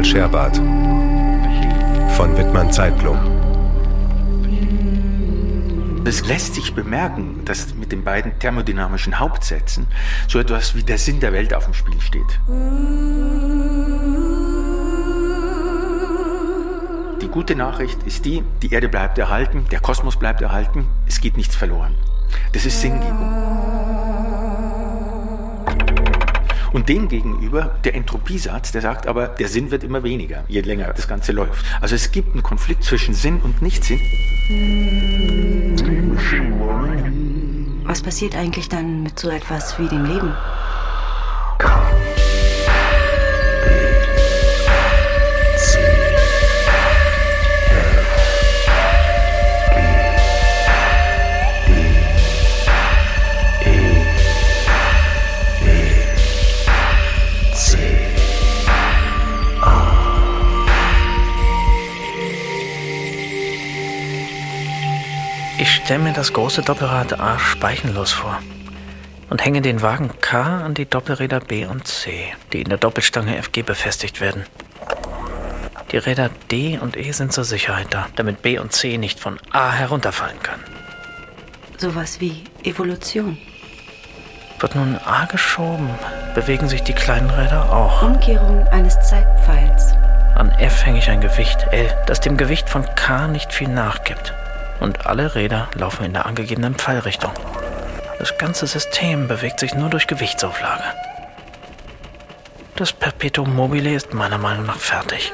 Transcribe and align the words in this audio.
Paul 0.00 0.06
Scherbart. 0.06 0.56
Von 2.16 2.34
Wittmann 2.34 2.72
Zeitblom. 2.72 3.18
Es 6.06 6.26
lässt 6.26 6.54
sich 6.54 6.74
bemerken, 6.74 7.44
dass 7.44 7.74
mit 7.74 7.92
den 7.92 8.02
beiden 8.02 8.38
thermodynamischen 8.38 9.18
Hauptsätzen 9.18 9.86
so 10.26 10.38
etwas 10.38 10.74
wie 10.74 10.84
der 10.84 10.96
Sinn 10.96 11.20
der 11.20 11.34
Welt 11.34 11.52
auf 11.52 11.66
dem 11.66 11.74
Spiel 11.74 12.00
steht. 12.00 12.40
Die 17.20 17.28
gute 17.28 17.54
Nachricht 17.54 18.02
ist 18.04 18.24
die, 18.24 18.42
die 18.62 18.72
Erde 18.72 18.88
bleibt 18.88 19.18
erhalten, 19.18 19.66
der 19.70 19.80
Kosmos 19.80 20.18
bleibt 20.18 20.40
erhalten, 20.40 20.86
es 21.06 21.20
geht 21.20 21.36
nichts 21.36 21.56
verloren. 21.56 21.94
Das 22.54 22.64
ist 22.64 22.80
Sinngebung. 22.80 23.49
Und 26.72 26.88
dem 26.88 27.08
gegenüber 27.08 27.78
der 27.84 27.94
Entropiesatz, 27.94 28.72
der 28.72 28.80
sagt 28.80 29.06
aber, 29.06 29.28
der 29.28 29.48
Sinn 29.48 29.70
wird 29.70 29.84
immer 29.84 30.02
weniger, 30.02 30.44
je 30.48 30.60
länger 30.60 30.92
das 30.94 31.08
Ganze 31.08 31.32
läuft. 31.32 31.64
Also 31.80 31.94
es 31.94 32.12
gibt 32.12 32.32
einen 32.32 32.42
Konflikt 32.42 32.84
zwischen 32.84 33.14
Sinn 33.14 33.40
und 33.40 33.60
Nichtsinn. 33.60 34.00
Was 37.84 38.02
passiert 38.02 38.36
eigentlich 38.36 38.68
dann 38.68 39.02
mit 39.02 39.18
so 39.18 39.30
etwas 39.30 39.78
wie 39.78 39.88
dem 39.88 40.04
Leben? 40.04 40.32
Stelle 65.90 66.04
mir 66.04 66.12
das 66.12 66.32
große 66.32 66.62
Doppelrad 66.62 67.18
A 67.18 67.36
speichenlos 67.40 68.12
vor 68.12 68.38
und 69.28 69.44
hänge 69.44 69.60
den 69.60 69.82
Wagen 69.82 70.12
K 70.20 70.64
an 70.64 70.72
die 70.72 70.88
Doppelräder 70.88 71.40
B 71.40 71.66
und 71.66 71.88
C, 71.88 72.32
die 72.52 72.62
in 72.62 72.68
der 72.68 72.78
Doppelstange 72.78 73.42
FG 73.42 73.62
befestigt 73.62 74.20
werden. 74.20 74.44
Die 75.90 75.96
Räder 75.96 76.30
D 76.48 76.78
und 76.78 76.96
E 76.96 77.10
sind 77.10 77.32
zur 77.32 77.42
Sicherheit 77.42 77.88
da, 77.90 78.06
damit 78.14 78.40
B 78.40 78.60
und 78.60 78.72
C 78.72 78.98
nicht 78.98 79.18
von 79.18 79.40
A 79.50 79.72
herunterfallen 79.72 80.40
können. 80.44 80.62
Sowas 81.76 82.20
wie 82.20 82.44
Evolution. 82.62 83.36
Wird 84.60 84.76
nun 84.76 84.96
A 85.04 85.24
geschoben, 85.24 85.90
bewegen 86.36 86.68
sich 86.68 86.84
die 86.84 86.92
kleinen 86.92 87.30
Räder 87.30 87.72
auch. 87.72 88.02
Umkehrung 88.02 88.64
eines 88.68 88.94
Zeitpfeils. 89.00 89.92
An 90.36 90.52
F 90.52 90.86
hänge 90.86 91.00
ich 91.00 91.10
ein 91.10 91.20
Gewicht 91.20 91.66
L, 91.72 91.92
das 92.06 92.20
dem 92.20 92.36
Gewicht 92.36 92.68
von 92.68 92.86
K 92.94 93.26
nicht 93.26 93.52
viel 93.52 93.66
nachgibt. 93.66 94.32
Und 94.80 95.06
alle 95.06 95.34
Räder 95.34 95.68
laufen 95.74 96.04
in 96.06 96.14
der 96.14 96.26
angegebenen 96.26 96.74
Pfeilrichtung. 96.74 97.32
Das 98.18 98.36
ganze 98.38 98.66
System 98.66 99.28
bewegt 99.28 99.60
sich 99.60 99.74
nur 99.74 99.90
durch 99.90 100.06
Gewichtsauflage. 100.06 100.84
Das 102.76 102.92
Perpetuum 102.92 103.54
mobile 103.54 103.94
ist 103.94 104.14
meiner 104.14 104.38
Meinung 104.38 104.64
nach 104.64 104.78
fertig. 104.78 105.32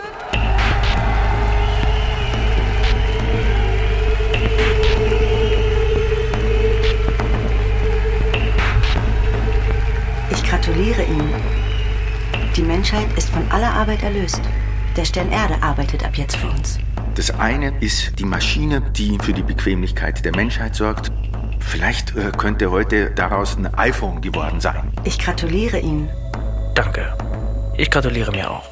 Ich 10.30 10.42
gratuliere 10.42 11.04
Ihnen. 11.04 11.34
Die 12.56 12.62
Menschheit 12.62 13.06
ist 13.16 13.30
von 13.30 13.48
aller 13.52 13.72
Arbeit 13.72 14.02
erlöst. 14.02 14.40
Der 14.96 15.04
Stern 15.04 15.30
Erde 15.30 15.56
arbeitet 15.62 16.04
ab 16.04 16.16
jetzt 16.16 16.36
für 16.36 16.48
uns. 16.48 16.78
Das 17.16 17.31
eine 17.31 17.72
ist 17.81 18.19
die 18.19 18.27
Maschine, 18.27 18.82
die 18.82 19.16
für 19.22 19.32
die 19.32 19.43
Bequemlichkeit 19.43 20.22
der 20.22 20.37
Menschheit 20.37 20.75
sorgt. 20.75 21.10
Vielleicht 21.60 22.15
äh, 22.15 22.31
könnte 22.37 22.71
heute 22.71 23.10
daraus 23.10 23.56
ein 23.56 23.72
iPhone 23.75 24.21
geworden 24.21 24.60
sein. 24.60 24.93
Ich 25.04 25.19
gratuliere 25.19 25.78
Ihnen. 25.78 26.10
Danke. 26.75 27.16
Ich 27.78 27.91
gratuliere 27.91 28.32
mir 28.32 28.50
auch. 28.50 28.69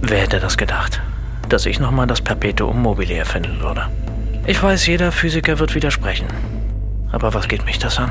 Wer 0.00 0.22
hätte 0.22 0.40
das 0.40 0.56
gedacht, 0.56 1.00
dass 1.48 1.64
ich 1.64 1.78
nochmal 1.78 2.08
das 2.08 2.20
Perpetuum 2.20 2.82
mobile 2.82 3.14
erfinden 3.14 3.60
würde? 3.60 3.88
Ich 4.48 4.60
weiß, 4.60 4.86
jeder 4.88 5.12
Physiker 5.12 5.60
wird 5.60 5.76
widersprechen. 5.76 6.26
Aber 7.12 7.32
was 7.32 7.46
geht 7.46 7.64
mich 7.64 7.78
das 7.78 7.98
an? 7.98 8.10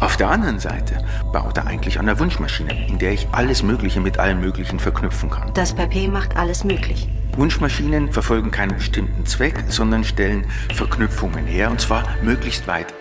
Auf 0.00 0.16
der 0.16 0.28
anderen 0.28 0.58
Seite 0.58 0.98
baut 1.32 1.58
er 1.58 1.66
eigentlich 1.66 1.98
an 1.98 2.06
der 2.06 2.18
Wunschmaschine, 2.18 2.86
in 2.88 2.98
der 2.98 3.12
ich 3.12 3.28
alles 3.32 3.62
Mögliche 3.62 4.00
mit 4.00 4.18
allem 4.18 4.40
Möglichen 4.40 4.78
verknüpfen 4.78 5.30
kann. 5.30 5.52
Das 5.54 5.74
Papier 5.74 6.08
macht 6.08 6.36
alles 6.36 6.64
möglich. 6.64 7.08
Wunschmaschinen 7.36 8.12
verfolgen 8.12 8.50
keinen 8.50 8.76
bestimmten 8.76 9.24
Zweck, 9.26 9.64
sondern 9.68 10.04
stellen 10.04 10.46
Verknüpfungen 10.74 11.46
her, 11.46 11.70
und 11.70 11.80
zwar 11.80 12.04
möglichst 12.22 12.66
weit. 12.66 12.92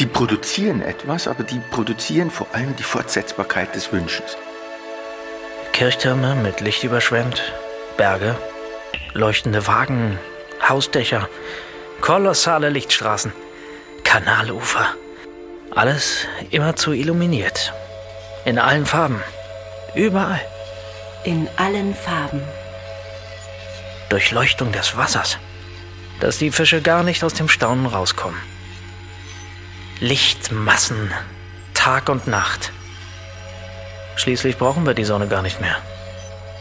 Die 0.00 0.06
produzieren 0.06 0.82
etwas, 0.82 1.26
aber 1.28 1.42
die 1.42 1.60
produzieren 1.70 2.30
vor 2.30 2.46
allem 2.52 2.76
die 2.76 2.82
Fortsetzbarkeit 2.82 3.74
des 3.74 3.92
Wünschens. 3.92 4.36
Kirchtürme 5.72 6.34
mit 6.34 6.60
Licht 6.60 6.84
überschwemmt, 6.84 7.42
Berge, 7.96 8.36
leuchtende 9.14 9.66
Wagen, 9.66 10.18
Hausdächer, 10.66 11.28
kolossale 12.00 12.68
Lichtstraßen, 12.68 13.32
Kanalufer. 14.04 14.94
Alles 15.76 16.26
immerzu 16.50 16.92
illuminiert. 16.92 17.74
In 18.46 18.58
allen 18.58 18.86
Farben. 18.86 19.22
Überall. 19.94 20.40
In 21.22 21.48
allen 21.56 21.94
Farben. 21.94 22.40
Durchleuchtung 24.08 24.72
des 24.72 24.96
Wassers. 24.96 25.36
Dass 26.18 26.38
die 26.38 26.50
Fische 26.50 26.80
gar 26.80 27.02
nicht 27.02 27.22
aus 27.22 27.34
dem 27.34 27.50
Staunen 27.50 27.84
rauskommen. 27.84 28.40
Lichtmassen. 30.00 31.12
Tag 31.74 32.08
und 32.08 32.26
Nacht. 32.26 32.72
Schließlich 34.16 34.56
brauchen 34.56 34.86
wir 34.86 34.94
die 34.94 35.04
Sonne 35.04 35.28
gar 35.28 35.42
nicht 35.42 35.60
mehr. 35.60 35.76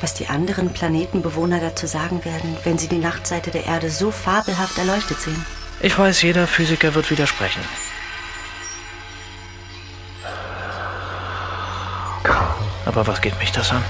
Was 0.02 0.14
die 0.14 0.28
anderen 0.28 0.74
Planetenbewohner 0.74 1.62
dazu 1.62 1.88
sagen 1.88 2.25
werden, 2.25 2.58
wenn 2.66 2.78
sie 2.78 2.90
die 2.90 2.98
Nachtseite 2.98 3.50
der 3.50 3.66
Erde 3.66 3.90
so 3.90 4.12
fabelhaft 4.12 4.78
erleuchtet 4.78 5.22
sehen. 5.22 5.46
Ich 5.80 5.98
weiß, 5.98 6.22
jeder 6.22 6.48
Physiker 6.48 6.96
wird 6.96 7.09
widersprechen. 7.09 7.62
Aber 12.86 13.08
was 13.08 13.20
geht 13.20 13.38
mich 13.40 13.52
das 13.52 13.72
an? 13.72 13.84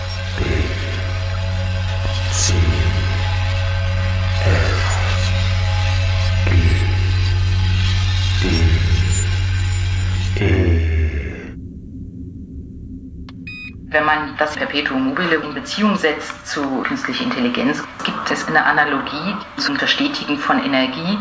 Wenn 13.87 14.05
man 14.05 14.35
das 14.37 14.55
Perpetuum 14.55 15.09
mobile 15.09 15.35
in 15.35 15.53
Beziehung 15.53 15.95
setzt 15.97 16.47
zu 16.47 16.61
künstlicher 16.83 17.23
Intelligenz, 17.23 17.83
gibt 18.03 18.31
es 18.31 18.47
eine 18.47 18.65
Analogie 18.65 19.35
zum 19.57 19.75
Verstetigen 19.77 20.37
von 20.37 20.63
Energie, 20.63 21.17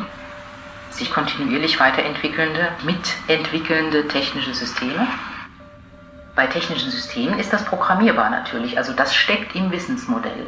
sich 0.91 1.11
kontinuierlich 1.11 1.79
weiterentwickelnde, 1.81 2.69
mitentwickelnde 2.85 4.09
technische 4.09 4.55
Systeme. 4.55 5.07
Bei 6.37 6.47
technischen 6.49 6.91
Systemen 6.91 7.39
ist 7.39 7.53
das 7.53 7.65
programmierbar 7.65 8.29
natürlich, 8.29 8.77
also 8.77 8.93
das 8.93 9.15
steckt 9.15 9.55
im 9.55 9.71
Wissensmodell. 9.71 10.47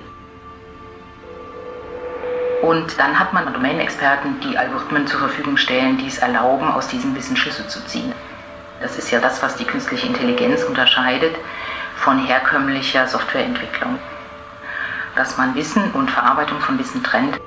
Und 2.63 2.99
dann 2.99 3.19
hat 3.19 3.33
man 3.33 3.53
Domänenexperten, 3.53 4.41
die 4.41 4.59
Algorithmen 4.59 5.07
zur 5.07 5.21
Verfügung 5.21 5.57
stellen, 5.57 5.99
die 5.99 6.09
es 6.09 6.19
erlauben, 6.19 6.69
aus 6.69 6.89
diesem 6.89 7.15
Wissen 7.15 7.37
Schlüsse 7.37 7.69
zu 7.69 7.85
ziehen. 7.87 8.13
Das 8.81 8.99
ist 8.99 9.11
ja 9.13 9.21
das, 9.21 9.43
was 9.43 9.57
die 9.57 9.65
künstliche 9.65 10.09
Intelligenz 10.09 10.65
unterscheidet 10.65 11.37
von 11.97 12.27
herkömmlicher 12.27 13.07
Softwareentwicklung. 13.07 13.99
Dass 15.15 15.39
man 15.39 15.55
Wissen 15.55 15.93
und 15.93 16.11
Verarbeitung 16.11 16.61
von 16.61 16.79
Wissen 16.79 17.03
trennt. 17.05 17.39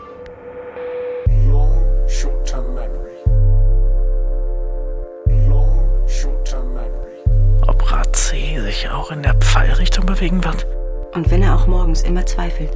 Sich 8.79 8.89
auch 8.89 9.11
in 9.11 9.21
der 9.23 9.33
Pfeilrichtung 9.35 10.05
bewegen 10.05 10.43
wird? 10.43 10.65
Und 11.13 11.29
wenn 11.31 11.43
er 11.43 11.55
auch 11.55 11.67
morgens 11.67 12.01
immer 12.03 12.25
zweifelt, 12.25 12.71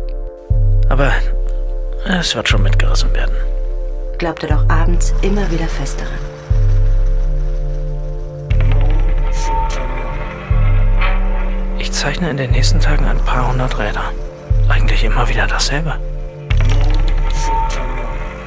Aber 0.90 1.12
es 2.06 2.36
wird 2.36 2.50
schon 2.50 2.62
mitgerissen 2.64 3.14
werden. 3.14 3.36
glaubt 4.18 4.44
er 4.44 4.50
doch 4.50 4.70
abends 4.70 5.14
immer 5.22 5.50
wieder 5.50 5.68
fest 5.68 6.02
daran. 6.02 6.20
Ich 11.80 11.92
zeichne 11.92 12.30
in 12.30 12.38
den 12.38 12.52
nächsten 12.52 12.80
Tagen 12.80 13.06
ein 13.06 13.18
paar 13.20 13.48
hundert 13.50 13.78
Räder. 13.80 14.12
Eigentlich 14.68 15.04
immer 15.04 15.28
wieder 15.30 15.48
dasselbe. 15.48 15.96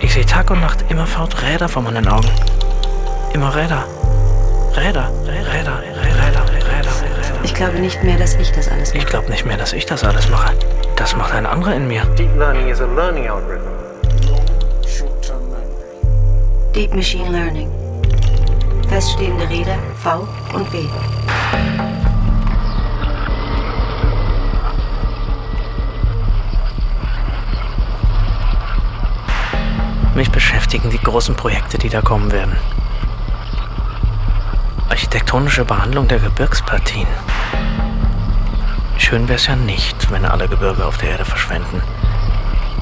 Ich 0.00 0.12
sehe 0.12 0.26
Tag 0.26 0.50
und 0.50 0.60
Nacht 0.60 0.84
immerfort 0.90 1.42
Räder 1.42 1.68
vor 1.68 1.82
meinen 1.82 2.06
Augen. 2.06 2.30
Immer 3.32 3.54
Räder. 3.54 3.84
Räder, 4.76 5.10
Räder, 5.26 5.52
glaube 7.56 7.78
nicht 7.78 8.02
mehr, 8.04 8.18
dass 8.18 8.34
ich 8.34 8.52
das 8.52 8.68
alles 8.68 8.90
Ich 8.90 8.98
mache. 9.02 9.06
glaube 9.06 9.30
nicht 9.30 9.46
mehr, 9.46 9.56
dass 9.56 9.72
ich 9.72 9.86
das 9.86 10.04
alles 10.04 10.28
mache. 10.28 10.52
Das 10.96 11.16
macht 11.16 11.32
ein 11.34 11.46
anderer 11.46 11.74
in 11.74 11.88
mir. 11.88 12.04
Deep 12.18 12.34
learning 12.36 12.68
is 12.68 12.80
a 12.80 12.86
learning 12.86 13.28
algorithm. 13.28 13.62
Deep 16.74 16.94
Machine 16.94 17.30
Learning. 17.30 17.70
Feststehende 18.88 19.48
Räder 19.48 19.78
V 20.02 20.28
und 20.52 20.70
W. 20.74 20.84
Mich 30.14 30.30
beschäftigen 30.30 30.90
die 30.90 30.98
großen 30.98 31.34
Projekte, 31.34 31.78
die 31.78 31.88
da 31.88 32.00
kommen 32.00 32.32
werden. 32.32 32.56
Architektonische 34.88 35.64
Behandlung 35.64 36.08
der 36.08 36.18
Gebirgspartien. 36.20 37.06
Schön 39.08 39.28
wäre 39.28 39.36
es 39.36 39.46
ja 39.46 39.54
nicht, 39.54 40.10
wenn 40.10 40.24
alle 40.24 40.48
Gebirge 40.48 40.84
auf 40.84 40.98
der 40.98 41.10
Erde 41.10 41.24
verschwenden. 41.24 41.80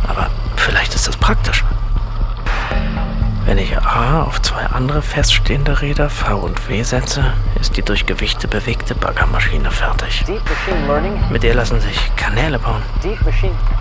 Aber 0.09 0.31
vielleicht 0.56 0.94
ist 0.94 1.06
das 1.06 1.19
praktisch. 1.19 1.62
Wenn 3.44 3.59
ich 3.59 3.76
A 3.76 4.23
auf 4.23 4.41
zwei 4.41 4.65
andere 4.65 5.03
feststehende 5.03 5.82
Räder 5.82 6.09
V 6.09 6.38
und 6.38 6.67
W 6.71 6.82
setze, 6.82 7.35
ist 7.61 7.76
die 7.76 7.82
durch 7.82 8.06
Gewichte 8.06 8.49
bewegte 8.49 8.94
Baggermaschine 8.94 9.71
fertig. 9.71 10.25
Mit 11.29 11.43
der 11.43 11.56
lassen 11.56 11.79
sich 11.82 12.17
Kanäle 12.17 12.59
bauen. 12.59 12.81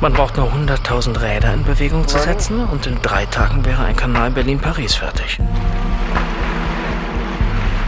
Man 0.01 0.11
braucht 0.11 0.35
nur 0.35 0.51
100.000 0.51 1.21
Räder 1.21 1.53
in 1.53 1.63
Bewegung 1.63 2.05
zu 2.09 2.19
setzen 2.19 2.65
und 2.65 2.85
in 2.87 3.01
drei 3.01 3.25
Tagen 3.25 3.63
wäre 3.63 3.85
ein 3.85 3.95
Kanal 3.95 4.31
Berlin-Paris 4.31 4.95
fertig. 4.95 5.39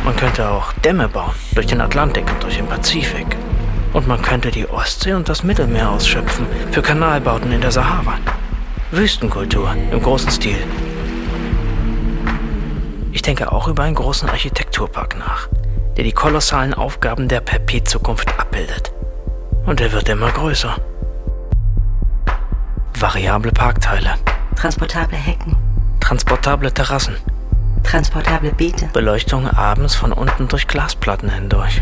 Man 0.06 0.16
könnte 0.16 0.48
auch 0.48 0.72
Dämme 0.82 1.10
bauen, 1.10 1.36
durch 1.56 1.68
den 1.68 1.82
Atlantik 1.82 2.32
und 2.32 2.42
durch 2.42 2.56
den 2.56 2.68
Pazifik. 2.68 3.36
Und 3.96 4.10
man 4.10 4.22
könnte 4.22 4.52
die 4.52 4.68
Ostsee 4.68 5.14
und 5.14 5.30
das 5.30 5.42
Mittelmeer 5.42 5.90
ausschöpfen 5.90 6.46
für 6.70 6.82
Kanalbauten 6.82 7.54
in 7.54 7.62
der 7.62 7.72
Sahara. 7.72 8.16
Wüstenkultur 8.92 9.74
im 9.90 10.04
großen 10.04 10.30
Stil. 10.32 10.58
Ich 13.14 13.22
denke 13.22 13.54
auch 13.54 13.70
über 13.70 13.84
einen 13.84 13.96
großen 13.96 14.28
Architekturpark 14.28 15.18
nach, 15.18 15.48
der 15.96 16.04
die 16.04 16.12
kolossalen 16.12 16.74
Aufgaben 16.74 17.30
der 17.30 17.40
Perpet-Zukunft 17.40 18.38
abbildet. 18.38 18.92
Und 19.66 19.80
er 19.80 19.94
wird 19.94 20.10
immer 20.10 20.30
größer. 20.30 20.76
Variable 23.00 23.54
Parkteile, 23.54 24.16
Transportable 24.58 25.18
Hecken. 25.18 25.56
transportable 26.02 26.74
Terrassen, 26.74 27.16
Transportable 27.84 28.52
Beete. 28.52 28.90
Beleuchtung 28.92 29.48
abends 29.50 29.96
von 29.96 30.12
unten 30.12 30.50
durch 30.50 30.68
Glasplatten 30.68 31.30
hindurch. 31.30 31.82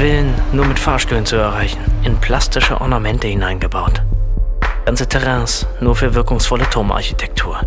Villen 0.00 0.34
nur 0.54 0.64
mit 0.64 0.78
Fahrstühlen 0.78 1.26
zu 1.26 1.36
erreichen, 1.36 1.78
in 2.04 2.16
plastische 2.16 2.80
Ornamente 2.80 3.28
hineingebaut. 3.28 4.00
Ganze 4.86 5.06
Terrains 5.06 5.66
nur 5.78 5.94
für 5.94 6.14
wirkungsvolle 6.14 6.64
Turmarchitektur. 6.70 7.60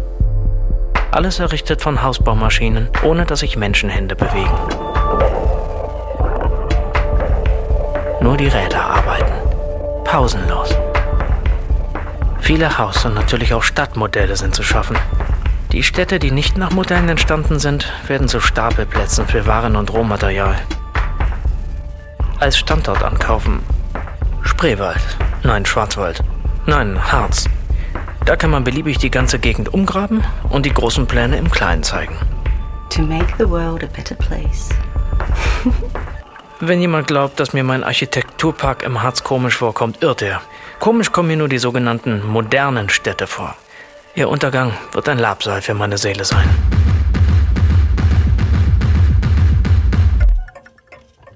Alles 1.11 1.37
errichtet 1.37 1.83
von 1.83 2.01
Hausbaumaschinen, 2.01 2.89
ohne 3.03 3.25
dass 3.25 3.41
sich 3.41 3.55
Menschenhände 3.55 4.15
bewegen. 4.15 4.57
Nur 8.19 8.35
die 8.35 8.47
Räder 8.47 8.83
arbeiten. 8.83 9.33
Pausenlos. 10.03 10.75
Viele 12.39 12.79
Haus- 12.79 13.05
und 13.05 13.13
natürlich 13.13 13.53
auch 13.53 13.61
Stadtmodelle 13.61 14.35
sind 14.35 14.55
zu 14.55 14.63
schaffen. 14.63 14.97
Die 15.71 15.83
Städte, 15.83 16.17
die 16.17 16.31
nicht 16.31 16.57
nach 16.57 16.71
Modellen 16.71 17.09
entstanden 17.09 17.59
sind, 17.59 17.93
werden 18.07 18.27
zu 18.27 18.39
Stapelplätzen 18.39 19.27
für 19.27 19.45
Waren 19.45 19.75
und 19.75 19.93
Rohmaterial. 19.93 20.55
Als 22.43 22.57
Standort 22.57 23.01
ankaufen. 23.01 23.61
Spreewald. 24.41 24.99
Nein, 25.43 25.65
Schwarzwald. 25.65 26.21
Nein, 26.65 26.99
Harz. 27.09 27.47
Da 28.25 28.35
kann 28.35 28.51
man 28.51 28.65
beliebig 28.65 28.97
die 28.97 29.09
ganze 29.09 29.39
Gegend 29.39 29.73
umgraben 29.73 30.25
und 30.49 30.65
die 30.65 30.73
großen 30.73 31.07
Pläne 31.07 31.37
im 31.37 31.49
Kleinen 31.49 31.83
zeigen. 31.83 32.17
To 32.89 33.01
make 33.01 33.33
the 33.37 33.49
world 33.49 33.81
a 33.81 33.87
better 33.87 34.15
place. 34.15 34.67
Wenn 36.59 36.81
jemand 36.81 37.07
glaubt, 37.07 37.39
dass 37.39 37.53
mir 37.53 37.63
mein 37.63 37.85
Architekturpark 37.85 38.83
im 38.83 39.01
Harz 39.01 39.23
komisch 39.23 39.55
vorkommt, 39.55 40.03
irrt 40.03 40.21
er. 40.21 40.41
Komisch 40.79 41.13
kommen 41.13 41.29
mir 41.29 41.37
nur 41.37 41.47
die 41.47 41.59
sogenannten 41.59 42.27
modernen 42.27 42.89
Städte 42.89 43.25
vor. 43.25 43.55
Ihr 44.15 44.27
Untergang 44.27 44.73
wird 44.91 45.07
ein 45.07 45.17
Labsal 45.17 45.61
für 45.61 45.75
meine 45.75 45.97
Seele 45.97 46.25
sein. 46.25 46.49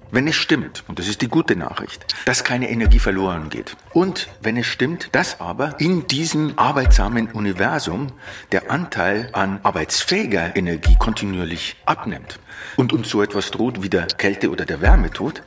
Wenn 0.09 0.27
es 0.27 0.35
stimmt, 0.35 0.85
und 0.87 0.99
das 0.99 1.07
ist 1.09 1.21
die 1.21 1.27
gute 1.27 1.57
Nachricht, 1.57 2.15
dass 2.25 2.45
keine 2.45 2.69
Energie 2.69 2.99
verloren 2.99 3.49
geht. 3.49 3.75
Und 3.91 4.29
wenn 4.41 4.55
es 4.55 4.65
stimmt, 4.65 5.09
dass 5.11 5.41
aber 5.41 5.79
in 5.81 6.07
diesem 6.07 6.57
arbeitsamen 6.57 7.31
Universum 7.31 8.13
der 8.53 8.71
Anteil 8.71 9.29
an 9.33 9.59
arbeitsfähiger 9.63 10.55
Energie 10.55 10.95
kontinuierlich 10.97 11.75
abnimmt 11.85 12.39
und 12.77 12.93
uns 12.93 13.09
so 13.09 13.21
etwas 13.21 13.51
droht 13.51 13.83
wie 13.83 13.89
der 13.89 14.07
Kälte 14.07 14.49
oder 14.49 14.65
der 14.65 14.81
Wärmetod, 14.81 15.43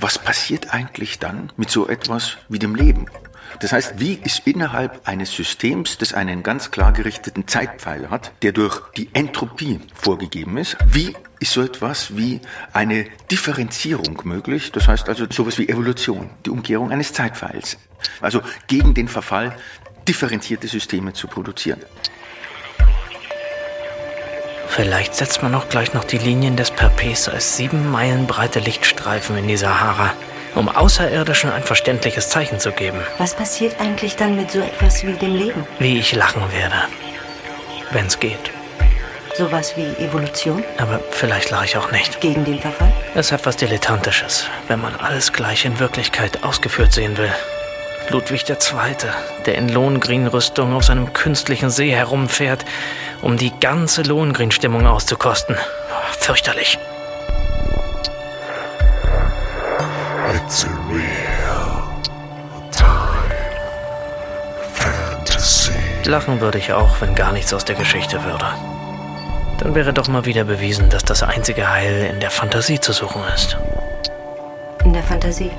was 0.00 0.18
passiert 0.18 0.74
eigentlich 0.74 1.20
dann 1.20 1.52
mit 1.56 1.70
so 1.70 1.86
etwas 1.86 2.38
wie 2.48 2.58
dem 2.58 2.74
Leben? 2.74 3.06
Das 3.60 3.72
heißt, 3.72 3.94
wie 3.98 4.14
ist 4.14 4.46
innerhalb 4.46 5.06
eines 5.06 5.32
Systems, 5.32 5.98
das 5.98 6.14
einen 6.14 6.42
ganz 6.42 6.70
klar 6.70 6.92
gerichteten 6.92 7.46
Zeitpfeil 7.46 8.10
hat, 8.10 8.32
der 8.42 8.52
durch 8.52 8.80
die 8.96 9.08
Entropie 9.12 9.80
vorgegeben 9.94 10.56
ist, 10.56 10.76
wie 10.86 11.14
ist 11.40 11.52
so 11.52 11.62
etwas 11.62 12.16
wie 12.16 12.40
eine 12.72 13.06
Differenzierung 13.30 14.20
möglich? 14.24 14.72
Das 14.72 14.88
heißt 14.88 15.08
also 15.08 15.26
sowas 15.30 15.58
wie 15.58 15.68
Evolution, 15.68 16.30
die 16.46 16.50
Umkehrung 16.50 16.90
eines 16.90 17.12
Zeitpfeils. 17.12 17.78
Also 18.20 18.42
gegen 18.66 18.94
den 18.94 19.08
Verfall 19.08 19.56
differenzierte 20.08 20.68
Systeme 20.68 21.12
zu 21.12 21.28
produzieren. 21.28 21.80
Vielleicht 24.68 25.14
setzt 25.14 25.42
man 25.42 25.54
auch 25.54 25.68
gleich 25.68 25.92
noch 25.92 26.04
die 26.04 26.16
Linien 26.16 26.56
des 26.56 26.70
Perpes 26.70 27.28
als 27.28 27.58
sieben 27.58 27.90
Meilen 27.90 28.26
breite 28.26 28.58
Lichtstreifen 28.58 29.36
in 29.36 29.46
die 29.46 29.58
Sahara, 29.58 30.14
um 30.54 30.68
Außerirdischen 30.68 31.50
ein 31.50 31.62
verständliches 31.62 32.28
Zeichen 32.28 32.60
zu 32.60 32.72
geben, 32.72 32.98
Was 33.18 33.34
passiert 33.34 33.80
eigentlich 33.80 34.16
dann 34.16 34.36
mit 34.36 34.50
so 34.50 34.60
etwas 34.60 35.04
wie 35.06 35.12
dem 35.14 35.34
Leben? 35.34 35.66
wie 35.78 35.98
ich 35.98 36.14
lachen 36.14 36.42
werde. 36.52 36.76
Wenn's 37.90 38.18
geht. 38.18 38.50
Sowas 39.36 39.74
wie 39.76 39.86
Evolution 40.04 40.62
Aber 40.76 41.00
vielleicht 41.10 41.50
lache 41.50 41.64
ich 41.64 41.76
auch 41.78 41.90
nicht. 41.90 42.20
gegen 42.20 42.44
den 42.44 42.60
Verfall? 42.60 42.92
Es 43.14 43.32
hat 43.32 43.46
was 43.46 43.56
Dilettantisches, 43.56 44.44
wenn 44.68 44.80
man 44.80 44.94
alles 44.96 45.32
gleich 45.32 45.64
in 45.64 45.78
Wirklichkeit 45.78 46.44
ausgeführt 46.44 46.92
sehen 46.92 47.16
will. 47.16 47.32
Ludwig 48.10 48.44
II., 48.50 48.56
der 49.46 49.54
in 49.54 49.68
Lohengrin-Rüstung 49.70 50.74
auf 50.74 50.84
seinem 50.84 51.12
künstlichen 51.14 51.70
See 51.70 51.90
herumfährt, 51.92 52.64
um 53.22 53.38
die 53.38 53.52
ganze 53.58 54.02
Lohengrin-Stimmung 54.02 54.86
auszukosten. 54.86 55.56
Fürchterlich. 56.18 56.78
It's 60.44 60.64
a 60.64 60.68
real 60.90 61.82
time 62.72 63.30
fantasy. 64.72 65.72
Lachen 66.04 66.40
würde 66.40 66.58
ich 66.58 66.72
auch, 66.72 67.00
wenn 67.00 67.14
gar 67.14 67.32
nichts 67.32 67.54
aus 67.54 67.64
der 67.64 67.76
Geschichte 67.76 68.22
würde. 68.24 68.46
Dann 69.58 69.74
wäre 69.74 69.92
doch 69.92 70.08
mal 70.08 70.24
wieder 70.24 70.44
bewiesen, 70.44 70.88
dass 70.90 71.04
das 71.04 71.22
einzige 71.22 71.70
Heil 71.70 72.10
in 72.12 72.18
der 72.18 72.30
Fantasie 72.30 72.80
zu 72.80 72.92
suchen 72.92 73.22
ist. 73.34 73.56
In 74.84 74.92
der 74.92 75.04
Fantasie. 75.04 75.52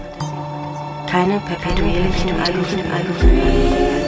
Keine 1.09 1.39
perpetuierlichen 1.39 2.31
Algorithmen. 2.41 4.02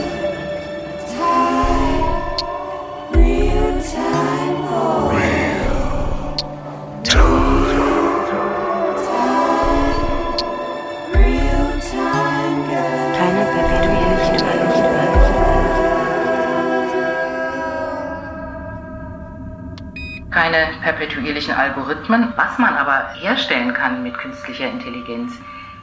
Perpetuierlichen 20.86 21.52
Algorithmen. 21.52 22.32
Was 22.36 22.58
man 22.58 22.76
aber 22.76 23.08
herstellen 23.14 23.74
kann 23.74 24.04
mit 24.04 24.16
künstlicher 24.16 24.68
Intelligenz, 24.68 25.32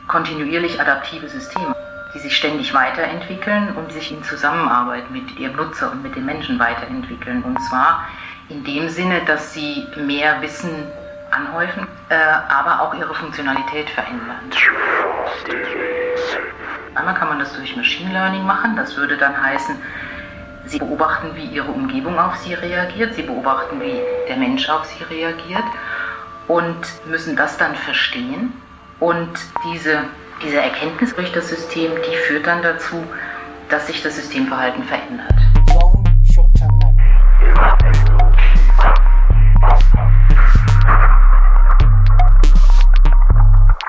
kontinuierlich 0.07 0.79
adaptive 0.79 1.27
Systeme, 1.27 1.75
die 2.15 2.19
sich 2.19 2.37
ständig 2.37 2.73
weiterentwickeln 2.73 3.75
und 3.75 3.91
sich 3.91 4.13
in 4.13 4.23
Zusammenarbeit 4.23 5.11
mit 5.11 5.37
ihrem 5.37 5.57
Nutzer 5.57 5.91
und 5.91 6.03
mit 6.03 6.15
den 6.15 6.25
Menschen 6.25 6.57
weiterentwickeln. 6.57 7.43
Und 7.43 7.61
zwar 7.63 8.07
in 8.47 8.63
dem 8.63 8.87
Sinne, 8.87 9.19
dass 9.25 9.53
sie 9.53 9.85
mehr 9.97 10.41
Wissen 10.41 10.71
anhäufen, 11.31 11.85
äh, 12.07 12.15
aber 12.47 12.81
auch 12.81 12.93
ihre 12.93 13.13
Funktionalität 13.13 13.89
verändern. 13.89 14.39
Einmal 16.95 17.15
kann 17.15 17.27
man 17.27 17.39
das 17.39 17.53
durch 17.53 17.75
Machine 17.75 18.13
Learning 18.13 18.45
machen. 18.45 18.77
Das 18.77 18.95
würde 18.95 19.17
dann 19.17 19.35
heißen, 19.43 19.75
Sie 20.65 20.79
beobachten, 20.79 21.35
wie 21.35 21.45
Ihre 21.45 21.71
Umgebung 21.71 22.17
auf 22.17 22.35
Sie 22.37 22.53
reagiert. 22.53 23.13
Sie 23.15 23.23
beobachten, 23.23 23.79
wie 23.81 23.99
der 24.27 24.37
Mensch 24.37 24.69
auf 24.69 24.85
Sie 24.85 25.03
reagiert 25.03 25.63
und 26.47 26.77
müssen 27.05 27.35
das 27.35 27.57
dann 27.57 27.75
verstehen. 27.75 28.53
Und 28.99 29.29
diese, 29.71 30.05
diese 30.41 30.61
Erkenntnis 30.61 31.13
durch 31.15 31.31
das 31.33 31.49
System, 31.49 31.91
die 32.09 32.15
führt 32.15 32.47
dann 32.47 32.61
dazu, 32.61 33.03
dass 33.69 33.87
sich 33.87 34.01
das 34.01 34.15
Systemverhalten 34.15 34.83
verändert. 34.83 35.33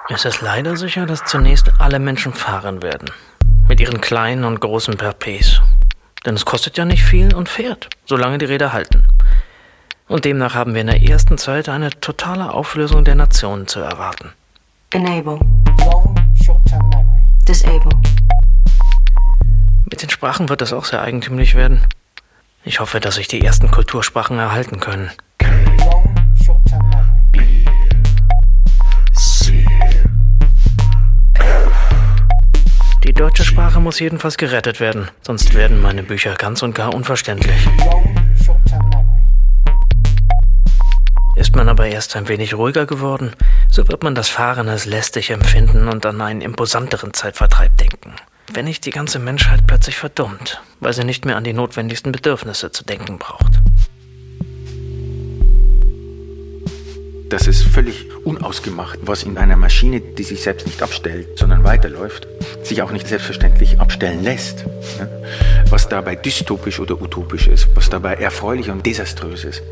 Es 0.08 0.24
ist 0.24 0.42
leider 0.42 0.76
sicher, 0.76 1.06
dass 1.06 1.24
zunächst 1.24 1.72
alle 1.78 1.98
Menschen 1.98 2.32
fahren 2.32 2.82
werden. 2.82 3.10
Mit 3.68 3.80
ihren 3.80 4.00
kleinen 4.00 4.44
und 4.44 4.60
großen 4.60 4.96
Perpes. 4.96 5.60
Denn 6.24 6.34
es 6.34 6.44
kostet 6.44 6.78
ja 6.78 6.84
nicht 6.84 7.02
viel 7.02 7.34
und 7.34 7.48
fährt, 7.48 7.88
solange 8.06 8.38
die 8.38 8.46
Räder 8.46 8.72
halten. 8.72 9.04
Und 10.08 10.24
demnach 10.24 10.54
haben 10.54 10.74
wir 10.74 10.80
in 10.82 10.86
der 10.86 11.02
ersten 11.02 11.38
Zeit 11.38 11.68
eine 11.68 11.90
totale 11.90 12.52
Auflösung 12.52 13.04
der 13.04 13.14
Nationen 13.14 13.66
zu 13.66 13.80
erwarten. 13.80 14.32
Enable. 14.90 15.40
Disable. 17.48 17.90
Mit 19.90 20.02
den 20.02 20.10
Sprachen 20.10 20.48
wird 20.48 20.62
es 20.62 20.72
auch 20.72 20.84
sehr 20.84 21.02
eigentümlich 21.02 21.54
werden. 21.54 21.82
Ich 22.64 22.80
hoffe, 22.80 23.00
dass 23.00 23.16
sich 23.16 23.28
die 23.28 23.42
ersten 23.42 23.70
Kultursprachen 23.70 24.38
erhalten 24.38 24.80
können. 24.80 25.10
Deutsche 33.24 33.44
Sprache 33.44 33.80
muss 33.80 34.00
jedenfalls 34.00 34.36
gerettet 34.36 34.80
werden, 34.80 35.08
sonst 35.22 35.54
werden 35.54 35.80
meine 35.80 36.02
Bücher 36.02 36.34
ganz 36.34 36.62
und 36.62 36.74
gar 36.74 36.92
unverständlich. 36.92 37.56
Ist 41.34 41.56
man 41.56 41.70
aber 41.70 41.86
erst 41.86 42.16
ein 42.16 42.28
wenig 42.28 42.52
ruhiger 42.52 42.84
geworden, 42.84 43.32
so 43.70 43.88
wird 43.88 44.02
man 44.02 44.14
das 44.14 44.28
Fahren 44.28 44.68
als 44.68 44.84
lästig 44.84 45.30
empfinden 45.30 45.88
und 45.88 46.04
an 46.04 46.20
einen 46.20 46.42
imposanteren 46.42 47.14
Zeitvertreib 47.14 47.74
denken. 47.78 48.12
Wenn 48.52 48.66
nicht 48.66 48.84
die 48.84 48.90
ganze 48.90 49.18
Menschheit 49.18 49.66
plötzlich 49.66 49.96
verdummt, 49.96 50.60
weil 50.80 50.92
sie 50.92 51.04
nicht 51.04 51.24
mehr 51.24 51.36
an 51.36 51.44
die 51.44 51.54
notwendigsten 51.54 52.12
Bedürfnisse 52.12 52.72
zu 52.72 52.84
denken 52.84 53.16
braucht. 53.16 53.54
Das 57.34 57.48
ist 57.48 57.64
völlig 57.64 58.06
unausgemacht, 58.22 59.00
was 59.02 59.24
in 59.24 59.38
einer 59.38 59.56
Maschine, 59.56 60.00
die 60.00 60.22
sich 60.22 60.40
selbst 60.40 60.68
nicht 60.68 60.80
abstellt, 60.80 61.36
sondern 61.36 61.64
weiterläuft, 61.64 62.28
sich 62.62 62.80
auch 62.80 62.92
nicht 62.92 63.08
selbstverständlich 63.08 63.80
abstellen 63.80 64.22
lässt. 64.22 64.64
Was 65.68 65.88
dabei 65.88 66.14
dystopisch 66.14 66.78
oder 66.78 67.02
utopisch 67.02 67.48
ist, 67.48 67.66
was 67.74 67.90
dabei 67.90 68.14
erfreulich 68.14 68.70
und 68.70 68.86
desaströs 68.86 69.42
ist. 69.42 69.64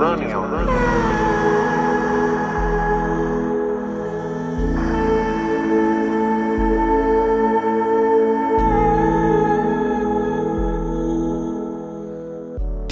Die 0.00 0.06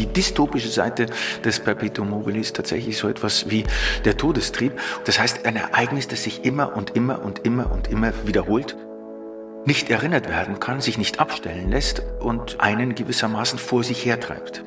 dystopische 0.07 0.69
Seite 0.69 1.07
des 1.43 1.61
Perpetuum 1.61 2.11
mobile 2.11 2.38
ist 2.38 2.55
tatsächlich 2.55 2.99
so 2.99 3.09
etwas 3.09 3.49
wie 3.49 3.65
der 4.05 4.19
Todestrieb. 4.19 4.79
Das 5.07 5.19
heißt, 5.19 5.47
ein 5.47 5.57
Ereignis, 5.57 6.09
das 6.09 6.25
sich 6.25 6.45
immer 6.45 6.77
und 6.77 6.95
immer 6.95 7.25
und 7.25 7.47
immer 7.47 7.73
und 7.73 7.88
immer 7.88 8.12
wiederholt, 8.27 8.77
nicht 9.65 9.88
erinnert 9.88 10.29
werden 10.29 10.61
kann, 10.61 10.83
sich 10.83 10.99
nicht 10.99 11.21
abstellen 11.21 11.71
lässt 11.71 12.03
und 12.21 12.61
einen 12.61 12.95
gewissermaßen 12.95 13.59
vor 13.59 13.83
sich 13.83 14.05
hertreibt. 14.05 14.62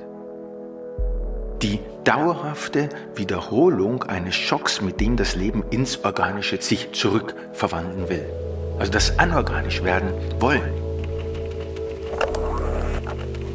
Die 1.62 1.80
dauerhafte 2.04 2.90
Wiederholung 3.16 4.04
eines 4.04 4.36
Schocks, 4.36 4.82
mit 4.82 5.00
dem 5.00 5.18
das 5.18 5.36
Leben 5.36 5.64
ins 5.70 6.04
Organische 6.04 6.62
sich 6.62 6.92
zurückverwandeln 6.94 8.10
will. 8.10 8.26
Also 8.80 8.92
das 8.92 9.20
anorganisch 9.20 9.84
werden 9.84 10.12
wollen. 10.40 10.74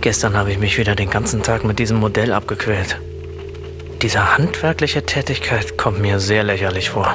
Gestern 0.01 0.37
habe 0.37 0.53
ich 0.53 0.59
mich 0.59 0.79
wieder 0.79 0.95
den 0.95 1.11
ganzen 1.11 1.43
Tag 1.43 1.65
mit 1.65 1.79
diesem 1.79 1.99
Modell 1.99 2.33
abgequält. 2.33 3.01
Diese 4.03 4.37
handwerkliche 4.37 5.05
Tätigkeit 5.05 5.77
kommt 5.77 6.01
mir 6.01 6.21
sehr 6.21 6.45
lächerlich 6.45 6.91
vor. 6.91 7.15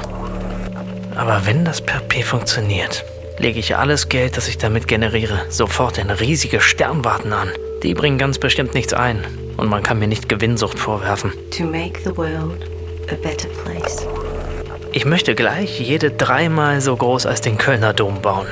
Aber 1.16 1.46
wenn 1.46 1.64
das 1.64 1.80
per 1.80 2.00
P 2.00 2.22
funktioniert, 2.22 3.04
lege 3.38 3.60
ich 3.60 3.76
alles 3.76 4.08
Geld, 4.08 4.36
das 4.36 4.48
ich 4.48 4.58
damit 4.58 4.88
generiere, 4.88 5.46
sofort 5.48 5.96
in 5.98 6.10
riesige 6.10 6.60
Sternwarten 6.60 7.32
an. 7.32 7.48
Die 7.82 7.94
bringen 7.94 8.18
ganz 8.18 8.38
bestimmt 8.38 8.74
nichts 8.74 8.92
ein 8.92 9.24
und 9.56 9.68
man 9.68 9.82
kann 9.82 9.98
mir 9.98 10.08
nicht 10.08 10.28
Gewinnsucht 10.28 10.78
vorwerfen. 10.78 11.32
Ich 14.92 15.04
möchte 15.04 15.34
gleich 15.34 15.80
jede 15.80 16.10
dreimal 16.10 16.80
so 16.80 16.96
groß 16.96 17.26
als 17.26 17.40
den 17.40 17.58
Kölner 17.58 17.92
Dom 17.92 18.20
bauen. 18.20 18.46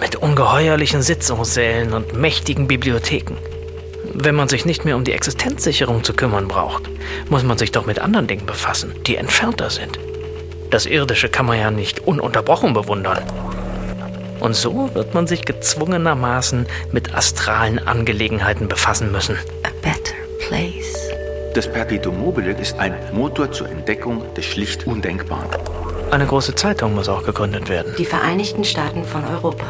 Mit 0.00 0.16
ungeheuerlichen 0.16 1.02
Sitzungssälen 1.02 1.92
und 1.92 2.14
mächtigen 2.14 2.66
Bibliotheken. 2.68 3.36
Wenn 4.12 4.34
man 4.34 4.48
sich 4.48 4.64
nicht 4.64 4.84
mehr 4.84 4.96
um 4.96 5.04
die 5.04 5.12
Existenzsicherung 5.12 6.02
zu 6.02 6.14
kümmern 6.14 6.48
braucht, 6.48 6.84
muss 7.28 7.42
man 7.42 7.58
sich 7.58 7.72
doch 7.72 7.86
mit 7.86 7.98
anderen 7.98 8.26
Dingen 8.26 8.46
befassen, 8.46 8.94
die 9.06 9.16
entfernter 9.16 9.70
sind. 9.70 9.98
Das 10.70 10.86
Irdische 10.86 11.28
kann 11.28 11.46
man 11.46 11.58
ja 11.58 11.70
nicht 11.70 12.00
ununterbrochen 12.00 12.72
bewundern. 12.72 13.22
Und 14.40 14.54
so 14.54 14.90
wird 14.94 15.14
man 15.14 15.26
sich 15.26 15.44
gezwungenermaßen 15.44 16.66
mit 16.92 17.14
astralen 17.14 17.78
Angelegenheiten 17.78 18.68
befassen 18.68 19.10
müssen. 19.10 19.36
A. 19.62 19.68
Das 21.58 21.66
Perpetuum 21.66 22.20
mobile 22.20 22.52
ist 22.52 22.78
ein 22.78 22.94
Motor 23.12 23.50
zur 23.50 23.68
Entdeckung 23.68 24.22
des 24.34 24.44
schlicht 24.44 24.86
Undenkbaren. 24.86 25.48
Eine 26.12 26.24
große 26.24 26.54
Zeitung 26.54 26.94
muss 26.94 27.08
auch 27.08 27.24
gegründet 27.24 27.68
werden. 27.68 27.96
Die 27.98 28.04
Vereinigten 28.04 28.62
Staaten 28.62 29.02
von 29.04 29.24
Europa. 29.24 29.64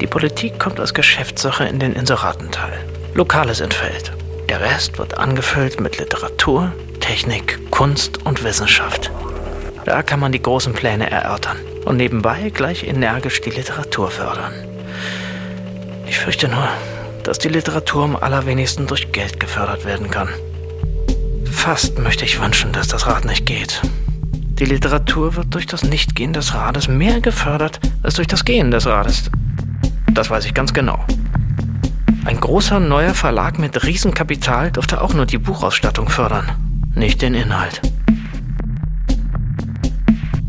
Die 0.00 0.06
Politik 0.06 0.60
kommt 0.60 0.78
als 0.78 0.94
Geschäftssache 0.94 1.64
in 1.64 1.80
den 1.80 1.94
Inseratenteil. 1.94 2.78
Lokales 3.14 3.58
entfällt. 3.58 4.12
Der 4.48 4.60
Rest 4.60 4.98
wird 4.98 5.18
angefüllt 5.18 5.80
mit 5.80 5.98
Literatur, 5.98 6.70
Technik, 7.00 7.58
Kunst 7.72 8.24
und 8.24 8.44
Wissenschaft. 8.44 9.10
Da 9.84 10.04
kann 10.04 10.20
man 10.20 10.30
die 10.30 10.42
großen 10.42 10.74
Pläne 10.74 11.10
erörtern 11.10 11.56
und 11.86 11.96
nebenbei 11.96 12.52
gleich 12.54 12.86
energisch 12.86 13.40
die 13.40 13.50
Literatur 13.50 14.12
fördern. 14.12 14.52
Ich 16.06 16.20
fürchte 16.20 16.46
nur, 16.46 16.68
dass 17.24 17.40
die 17.40 17.48
Literatur 17.48 18.04
am 18.04 18.14
allerwenigsten 18.14 18.86
durch 18.86 19.10
Geld 19.10 19.40
gefördert 19.40 19.84
werden 19.84 20.08
kann. 20.08 20.28
Fast 21.66 21.98
möchte 21.98 22.24
ich 22.24 22.40
wünschen, 22.40 22.70
dass 22.70 22.86
das 22.86 23.08
Rad 23.08 23.24
nicht 23.24 23.44
geht. 23.44 23.82
Die 24.32 24.66
Literatur 24.66 25.34
wird 25.34 25.52
durch 25.52 25.66
das 25.66 25.82
Nichtgehen 25.82 26.32
des 26.32 26.54
Rades 26.54 26.86
mehr 26.86 27.20
gefördert 27.20 27.80
als 28.04 28.14
durch 28.14 28.28
das 28.28 28.44
Gehen 28.44 28.70
des 28.70 28.86
Rades. 28.86 29.32
Das 30.12 30.30
weiß 30.30 30.44
ich 30.44 30.54
ganz 30.54 30.72
genau. 30.72 31.04
Ein 32.24 32.38
großer 32.38 32.78
neuer 32.78 33.14
Verlag 33.14 33.58
mit 33.58 33.82
Riesenkapital 33.84 34.70
dürfte 34.70 35.00
auch 35.00 35.12
nur 35.12 35.26
die 35.26 35.38
Buchausstattung 35.38 36.08
fördern, 36.08 36.52
nicht 36.94 37.20
den 37.20 37.34
Inhalt. 37.34 37.80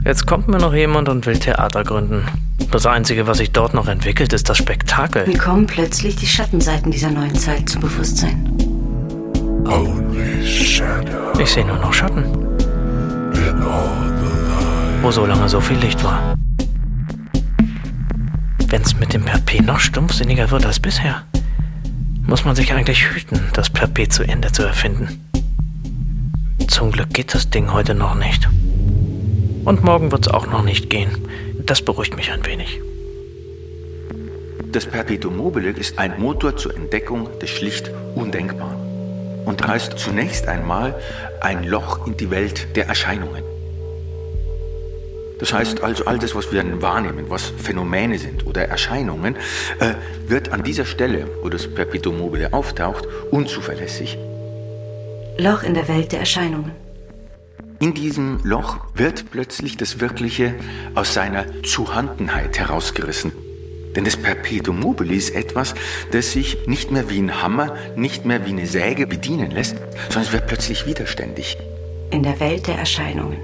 Jetzt 0.05 0.27
kommt 0.27 0.47
mir 0.47 0.59
noch 0.59 0.75
jemand 0.75 1.09
und 1.09 1.25
will 1.25 1.39
Theater 1.39 1.83
gründen. 1.83 2.27
Das 2.69 2.86
Einzige, 2.86 3.25
was 3.25 3.39
sich 3.39 3.51
dort 3.51 3.74
noch 3.74 3.88
entwickelt, 3.88 4.33
ist 4.33 4.50
das 4.50 4.59
Spektakel. 4.59 5.25
Mir 5.25 5.39
kommen 5.39 5.65
plötzlich 5.65 6.15
die 6.15 6.27
Schattenseiten 6.27 6.91
dieser 6.91 7.09
neuen 7.09 7.33
Zeit 7.33 7.67
zum 7.67 7.81
Bewusstsein. 7.81 8.66
Ich 11.39 11.51
sehe 11.51 11.65
nur 11.65 11.77
noch 11.77 11.93
Schatten. 11.93 12.23
Wo 15.01 15.11
so 15.11 15.25
lange 15.25 15.47
so 15.47 15.61
viel 15.61 15.77
Licht 15.77 16.03
war. 16.03 16.37
wenn 18.69 18.81
es 18.81 18.99
mit 18.99 19.13
dem 19.13 19.23
Perpet 19.23 19.65
noch 19.65 19.79
stumpfsinniger 19.79 20.51
wird 20.51 20.65
als 20.65 20.79
bisher, 20.79 21.23
muss 22.25 22.43
man 22.43 22.55
sich 22.55 22.73
eigentlich 22.73 23.09
hüten, 23.09 23.39
das 23.53 23.69
Perpet 23.69 24.11
zu 24.11 24.23
Ende 24.23 24.51
zu 24.51 24.63
erfinden. 24.63 25.21
Zum 26.67 26.91
Glück 26.91 27.13
geht 27.13 27.33
das 27.33 27.49
Ding 27.49 27.71
heute 27.71 27.95
noch 27.95 28.15
nicht. 28.15 28.47
Und 29.63 29.83
morgen 29.83 30.11
wird 30.11 30.27
es 30.27 30.33
auch 30.33 30.47
noch 30.47 30.63
nicht 30.63 30.89
gehen. 30.89 31.09
Das 31.65 31.81
beruhigt 31.81 32.15
mich 32.15 32.31
ein 32.31 32.45
wenig. 32.45 32.81
Das 34.71 34.85
Perpetuum 34.85 35.37
mobile 35.37 35.69
ist 35.69 35.97
ein 35.97 36.19
Motor 36.19 36.57
zur 36.57 36.75
Entdeckung 36.75 37.29
des 37.39 37.49
schlicht 37.49 37.89
Undenkbaren 38.15 38.87
und 39.48 39.66
reißt 39.66 39.98
zunächst 39.98 40.48
einmal 40.48 40.94
ein 41.39 41.63
Loch 41.63 42.06
in 42.06 42.18
die 42.18 42.30
Welt 42.30 42.75
der 42.75 42.88
Erscheinungen. 42.88 43.44
Das 45.39 45.54
heißt 45.54 45.84
also, 45.84 46.06
all 46.06 46.20
das, 46.20 46.36
was 46.36 46.51
wir 46.51 46.63
wahrnehmen, 46.82 47.30
was 47.30 47.54
Phänomene 47.58 48.18
sind 48.18 48.46
oder 48.46 48.68
Erscheinungen, 48.68 49.38
äh, 49.80 49.94
wird 50.27 50.51
an 50.51 50.63
dieser 50.63 50.84
Stelle, 50.84 51.30
wo 51.42 51.50
das 51.50 51.74
Perpetuum 51.74 52.18
mobile 52.18 52.51
auftaucht, 52.51 53.08
unzuverlässig. 53.32 54.18
Loch 55.38 55.63
in 55.63 55.75
der 55.75 55.88
Welt 55.88 56.12
der 56.12 56.20
Erscheinungen. 56.20 56.72
In 57.80 57.94
diesem 57.94 58.42
Loch 58.44 58.80
wird 58.96 59.32
plötzlich 59.32 59.77
das 59.77 60.01
Wirkliche 60.01 60.56
aus 60.96 61.13
seiner 61.13 61.46
Zuhandenheit 61.63 62.60
herausgerissen. 62.60 63.32
Denn 63.96 64.06
das 64.06 64.17
Perpetuum 64.17 64.79
mobile 64.79 65.13
ist 65.13 65.34
etwas, 65.36 65.74
das 66.12 66.32
sich 66.32 66.58
nicht 66.67 66.91
mehr 66.91 67.10
wie 67.10 67.20
ein 67.20 67.41
Hammer, 67.41 67.75
nicht 67.96 68.25
mehr 68.25 68.46
wie 68.46 68.51
eine 68.51 68.67
Säge 68.67 69.08
bedienen 69.08 69.51
lässt, 69.51 69.77
sondern 70.10 70.24
es 70.24 70.34
wird 70.34 70.48
plötzlich 70.48 70.86
widerständig. 70.86 71.58
In 72.12 72.24
der 72.24 72.39
Welt 72.39 72.67
der 72.67 72.77
Erscheinungen. 72.77 73.38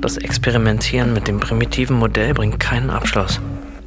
Das 0.00 0.16
Experimentieren 0.16 1.12
mit 1.12 1.28
dem 1.28 1.38
primitiven 1.38 1.96
Modell 1.96 2.34
bringt 2.34 2.58
keinen 2.58 2.90
Abschluss. 2.90 3.40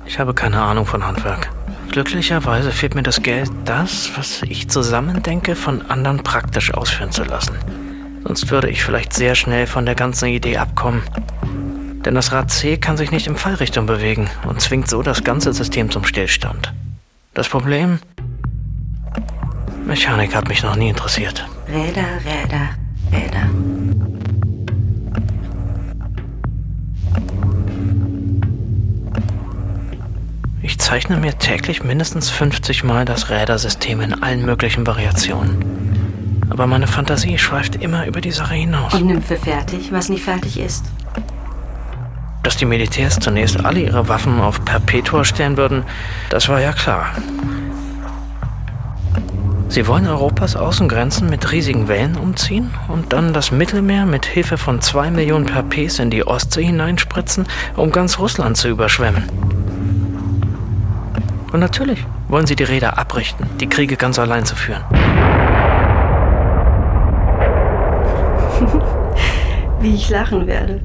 Ich 0.06 0.18
habe 0.18 0.34
keine 0.34 0.62
Ahnung 0.62 0.86
von 0.86 1.06
Handwerk. 1.06 1.50
Glücklicherweise 1.92 2.72
fehlt 2.72 2.96
mir 2.96 3.04
das 3.04 3.22
Geld, 3.22 3.50
das, 3.66 4.12
was 4.16 4.42
ich 4.44 4.70
zusammendenke, 4.70 5.56
von 5.56 5.82
anderen 5.84 6.24
praktisch 6.24 6.74
ausführen 6.74 7.12
zu 7.12 7.24
lassen. 7.24 7.56
Sonst 8.24 8.50
würde 8.50 8.70
ich 8.70 8.84
vielleicht 8.84 9.14
sehr 9.14 9.36
schnell 9.36 9.68
von 9.68 9.86
der 9.86 9.96
ganzen 9.96 10.30
Idee 10.30 10.58
abkommen. 10.58 11.04
Denn 12.06 12.14
das 12.14 12.32
Rad 12.32 12.52
C 12.52 12.78
kann 12.78 12.98
sich 12.98 13.10
nicht 13.10 13.26
in 13.26 13.36
Fallrichtung 13.36 13.88
bewegen 13.88 14.30
und 14.48 14.62
zwingt 14.62 14.88
so 14.88 15.02
das 15.02 15.24
ganze 15.24 15.52
System 15.54 15.90
zum 15.90 16.04
Stillstand. 16.06 16.72
Das 17.34 17.50
Problem? 17.50 17.98
Mechanik 19.86 20.36
hat 20.36 20.48
mich 20.48 20.62
noch 20.62 20.76
nie 20.76 20.90
interessiert. 20.90 21.48
Räder, 21.68 22.06
Räder, 22.24 22.70
Räder. 23.12 23.50
Ich 30.62 30.78
zeichne 30.80 31.18
mir 31.18 31.38
täglich 31.38 31.84
mindestens 31.84 32.30
50 32.30 32.84
Mal 32.84 33.06
das 33.06 33.32
Rädersystem 33.32 34.02
in 34.02 34.22
allen 34.22 34.46
möglichen 34.46 34.86
Variationen. 34.86 36.46
Aber 36.52 36.68
meine 36.68 36.88
Fantasie 36.88 37.40
schweift 37.40 37.76
immer 37.76 38.06
über 38.06 38.22
die 38.22 38.32
Sache 38.32 38.54
hinaus. 38.54 38.94
Und 38.94 39.08
nimmt 39.08 39.26
für 39.26 39.38
fertig, 39.38 39.92
was 39.92 40.10
nie 40.10 40.20
fertig 40.20 40.60
ist. 40.60 40.86
Dass 42.46 42.58
die 42.58 42.66
Militärs 42.66 43.20
zunächst 43.20 43.66
alle 43.66 43.80
ihre 43.80 44.08
Waffen 44.08 44.40
auf 44.40 44.64
Perpetua 44.64 45.26
stellen 45.26 45.58
würden, 45.58 45.84
das 46.30 46.48
war 46.48 46.62
ja 46.62 46.74
klar. 46.74 47.08
Sie 49.68 49.88
wollen 49.88 50.06
Europas 50.06 50.56
Außengrenzen 50.56 51.28
mit 51.28 51.52
riesigen 51.52 51.88
Wellen 51.88 52.16
umziehen 52.16 52.70
und 52.88 53.14
dann 53.14 53.34
das 53.34 53.52
Mittelmeer 53.52 54.06
mit 54.06 54.28
Hilfe 54.28 54.60
von 54.60 54.80
zwei 54.80 55.10
Millionen 55.10 55.48
Perpes 55.48 55.98
in 55.98 56.12
die 56.12 56.28
Ostsee 56.28 56.66
hineinspritzen, 56.66 57.48
um 57.76 57.92
ganz 57.92 58.20
Russland 58.20 58.58
zu 58.58 58.70
überschwemmen. 58.70 59.24
Und 61.52 61.62
natürlich 61.62 62.06
wollen 62.28 62.46
sie 62.46 62.56
die 62.56 62.64
Räder 62.64 63.00
abrichten, 63.00 63.50
die 63.60 63.68
Kriege 63.68 63.98
ganz 63.98 64.20
allein 64.20 64.46
zu 64.46 64.56
führen. 64.56 64.84
Wie 69.80 69.96
ich 69.96 70.12
lachen 70.12 70.46
werde. 70.46 70.82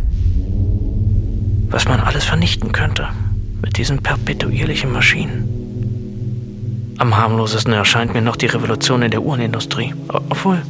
Was 1.71 1.87
man 1.87 2.01
alles 2.01 2.25
vernichten 2.25 2.73
könnte 2.73 3.09
mit 3.63 3.77
diesen 3.77 4.03
perpetuierlichen 4.03 4.93
Maschinen. 4.93 5.61
Am 6.99 7.17
harmlosesten 7.17 7.73
erscheint 7.73 8.13
mir 8.13 8.21
noch 8.21 8.37
die 8.37 8.47
Revolution 8.47 9.03
in 9.03 9.11
der 9.11 9.23
Uhrenindustrie. 9.23 9.95
Obwohl, 10.09 10.61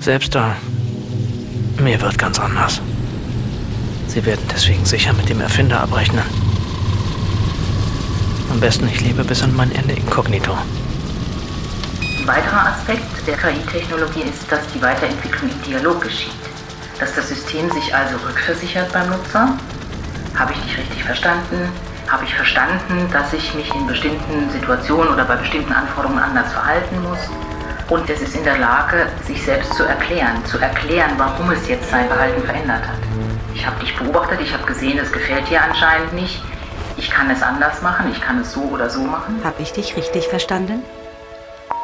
selbst 0.00 0.34
da, 0.34 0.56
mir 1.78 2.00
wird 2.00 2.18
ganz 2.18 2.40
anders. 2.40 2.80
Sie 4.08 4.24
werden 4.24 4.44
deswegen 4.52 4.84
sicher 4.84 5.12
mit 5.12 5.28
dem 5.28 5.40
Erfinder 5.40 5.80
abrechnen. 5.80 6.24
Am 8.50 8.60
besten, 8.60 8.88
ich 8.88 9.00
lebe 9.00 9.22
bis 9.22 9.42
an 9.42 9.54
mein 9.54 9.70
Ende 9.72 9.94
inkognito. 9.94 10.56
Ein 12.18 12.26
weiterer 12.26 12.68
Aspekt 12.68 13.26
der 13.26 13.36
KI-Technologie 13.36 14.22
ist, 14.22 14.50
dass 14.50 14.66
die 14.74 14.82
Weiterentwicklung 14.82 15.50
im 15.50 15.62
Dialog 15.62 16.00
geschieht. 16.00 16.32
Dass 16.98 17.14
das 17.14 17.28
System 17.28 17.70
sich 17.70 17.94
also 17.94 18.16
rückversichert 18.26 18.92
beim 18.92 19.10
Nutzer. 19.10 19.56
Habe 20.38 20.52
ich 20.52 20.60
dich 20.60 20.78
richtig 20.78 21.02
verstanden? 21.02 21.68
Habe 22.08 22.22
ich 22.24 22.32
verstanden, 22.32 23.10
dass 23.12 23.32
ich 23.32 23.54
mich 23.54 23.74
in 23.74 23.88
bestimmten 23.88 24.48
Situationen 24.50 25.12
oder 25.12 25.24
bei 25.24 25.34
bestimmten 25.34 25.72
Anforderungen 25.72 26.20
anders 26.20 26.52
verhalten 26.52 27.02
muss? 27.02 27.18
Und 27.88 28.08
es 28.08 28.22
ist 28.22 28.36
in 28.36 28.44
der 28.44 28.58
Lage, 28.58 29.08
sich 29.26 29.42
selbst 29.42 29.74
zu 29.74 29.82
erklären, 29.82 30.44
zu 30.44 30.58
erklären, 30.58 31.10
warum 31.16 31.50
es 31.50 31.66
jetzt 31.66 31.90
sein 31.90 32.06
Verhalten 32.06 32.40
verändert 32.42 32.82
hat. 32.82 32.98
Ich 33.52 33.66
habe 33.66 33.80
dich 33.80 33.96
beobachtet, 33.96 34.40
ich 34.40 34.52
habe 34.52 34.64
gesehen, 34.64 34.98
es 34.98 35.10
gefällt 35.10 35.50
dir 35.50 35.60
anscheinend 35.60 36.12
nicht. 36.12 36.40
Ich 36.96 37.10
kann 37.10 37.28
es 37.30 37.42
anders 37.42 37.82
machen, 37.82 38.12
ich 38.12 38.20
kann 38.20 38.40
es 38.40 38.52
so 38.52 38.60
oder 38.60 38.88
so 38.88 39.00
machen. 39.00 39.40
Hab 39.42 39.58
ich 39.58 39.72
dich 39.72 39.96
richtig 39.96 40.28
verstanden? 40.28 40.84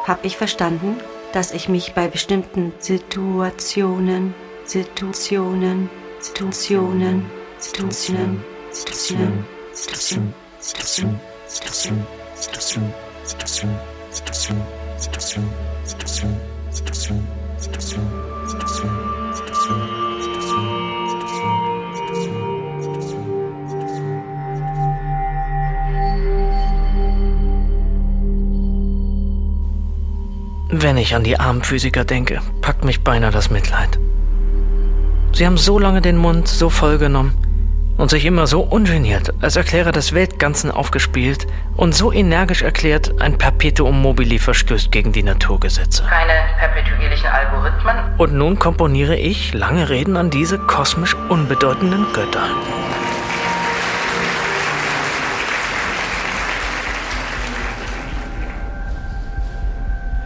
Hab 0.07 0.23
ich 0.23 0.37
verstanden, 0.37 0.97
dass 1.33 1.51
ich 1.51 1.67
mich 1.67 1.93
bei 1.93 2.07
bestimmten 2.07 2.71
Situationen, 2.79 4.33
Situationen, 4.63 5.89
Situationen, 6.19 7.29
Situationen, 7.65 8.43
Situationen, 8.71 9.43
Situationen, 9.73 10.33
Situationen, 10.59 11.19
Situationen, 11.47 12.05
Situationen, 12.35 12.93
Situationen, 13.31 13.75
Situationen, 14.13 14.77
Situationen, 14.99 15.49
Situationen, 15.79 16.37
Situationen, 16.69 17.27
Situationen, 17.65 18.05
Situationen, 19.33 19.41
Situationen, 19.41 20.05
Wenn 30.69 30.97
ich 30.97 31.15
an 31.15 31.23
die 31.23 31.39
armen 31.39 31.63
Physiker 31.63 32.05
denke, 32.05 32.41
packt 32.61 32.85
mich 32.85 33.01
beinahe 33.01 33.31
das 33.31 33.49
Mitleid. 33.49 33.97
Sie 35.33 35.47
haben 35.47 35.57
so 35.57 35.79
lange 35.79 36.01
den 36.01 36.17
Mund 36.17 36.47
so 36.47 36.69
voll 36.69 36.99
genommen 36.99 37.44
und 37.97 38.09
sich 38.09 38.25
immer 38.25 38.47
so 38.47 38.61
ungeniert 38.61 39.33
als 39.41 39.55
Erklärer 39.55 39.91
des 39.91 40.13
Weltganzen 40.13 40.71
aufgespielt 40.71 41.47
und 41.77 41.95
so 41.95 42.11
energisch 42.11 42.61
erklärt, 42.61 43.21
ein 43.21 43.37
Perpetuum 43.37 44.01
mobile 44.01 44.39
verstößt 44.39 44.91
gegen 44.91 45.11
die 45.11 45.23
Naturgesetze. 45.23 46.03
Keine 46.03 46.49
perpetuierlichen 46.59 47.27
Algorithmen. 47.27 47.95
Und 48.17 48.33
nun 48.33 48.59
komponiere 48.59 49.15
ich 49.15 49.53
lange 49.53 49.89
Reden 49.89 50.17
an 50.17 50.29
diese 50.29 50.57
kosmisch 50.57 51.15
unbedeutenden 51.29 52.05
Götter. 52.13 52.49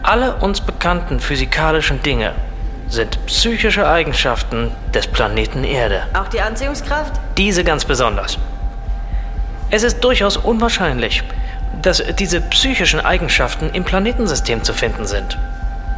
Alle 0.02 0.34
uns 0.36 0.60
bekannten 0.60 1.20
physikalischen 1.20 2.02
Dinge 2.02 2.34
sind 2.90 3.24
psychische 3.26 3.88
Eigenschaften 3.88 4.72
des 4.92 5.06
Planeten 5.06 5.64
Erde. 5.64 6.02
Auch 6.12 6.28
die 6.28 6.40
Anziehungskraft? 6.40 7.12
Diese 7.38 7.64
ganz 7.64 7.84
besonders. 7.84 8.38
Es 9.70 9.84
ist 9.84 10.00
durchaus 10.02 10.36
unwahrscheinlich, 10.36 11.22
dass 11.80 12.02
diese 12.18 12.40
psychischen 12.40 13.00
Eigenschaften 13.00 13.70
im 13.72 13.84
Planetensystem 13.84 14.64
zu 14.64 14.74
finden 14.74 15.06
sind. 15.06 15.38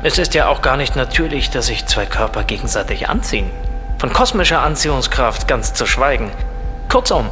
Es 0.03 0.19
ist 0.19 0.35
ja 0.35 0.49
auch 0.49 0.61
gar 0.63 0.77
nicht 0.77 0.95
natürlich, 0.95 1.51
dass 1.51 1.67
sich 1.67 1.87
zwei 1.87 2.05
Körper 2.05 2.45
gegenseitig 2.45 3.09
anziehen. 3.09 3.51
Von 3.99 4.13
kosmischer 4.13 4.61
Anziehungskraft 4.61 5.49
ganz 5.49 5.73
zu 5.73 5.87
schweigen. 5.87 6.31
Kurzum, 6.91 7.31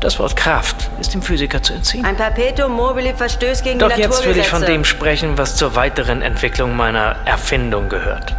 das 0.00 0.18
Wort 0.18 0.36
Kraft 0.36 0.90
ist 1.00 1.14
dem 1.14 1.22
Physiker 1.22 1.62
zu 1.62 1.72
entziehen. 1.72 2.04
Ein 2.04 2.16
Perpetuum 2.16 2.72
mobile 2.72 3.14
verstößt 3.14 3.64
gegen 3.64 3.78
Doch 3.78 3.90
die 3.92 4.02
jetzt 4.02 4.24
will 4.26 4.36
ich 4.36 4.48
von 4.48 4.60
Naturgesetze. 4.60 4.72
dem 4.72 4.84
sprechen, 4.84 5.38
was 5.38 5.56
zur 5.56 5.74
weiteren 5.74 6.20
Entwicklung 6.20 6.76
meiner 6.76 7.16
Erfindung 7.24 7.88
gehört. 7.88 8.34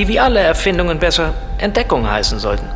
Die 0.00 0.08
wie 0.08 0.18
alle 0.18 0.40
Erfindungen 0.40 0.98
besser 0.98 1.34
Entdeckung 1.58 2.10
heißen 2.10 2.38
sollten. 2.38 2.66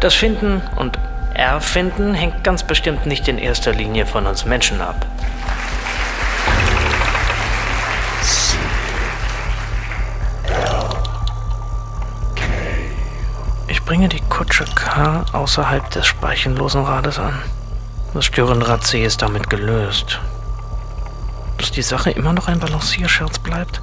Das 0.00 0.12
Finden 0.12 0.60
und 0.76 0.98
Erfinden 1.32 2.12
hängt 2.12 2.44
ganz 2.44 2.62
bestimmt 2.62 3.06
nicht 3.06 3.26
in 3.26 3.38
erster 3.38 3.72
Linie 3.72 4.04
von 4.04 4.26
uns 4.26 4.44
Menschen 4.44 4.82
ab. 4.82 5.06
Ich 13.68 13.82
bringe 13.82 14.10
die 14.10 14.20
Kutsche 14.28 14.66
K 14.74 15.24
außerhalb 15.32 15.88
des 15.90 16.06
speichenlosen 16.06 16.84
Rades 16.84 17.18
an. 17.18 17.40
Das 18.12 18.26
Störenrad 18.26 18.84
C 18.84 19.06
ist 19.06 19.22
damit 19.22 19.48
gelöst. 19.48 20.20
Dass 21.56 21.70
die 21.70 21.80
Sache 21.80 22.10
immer 22.10 22.34
noch 22.34 22.48
ein 22.48 22.60
Balancierscherz 22.60 23.38
bleibt? 23.38 23.80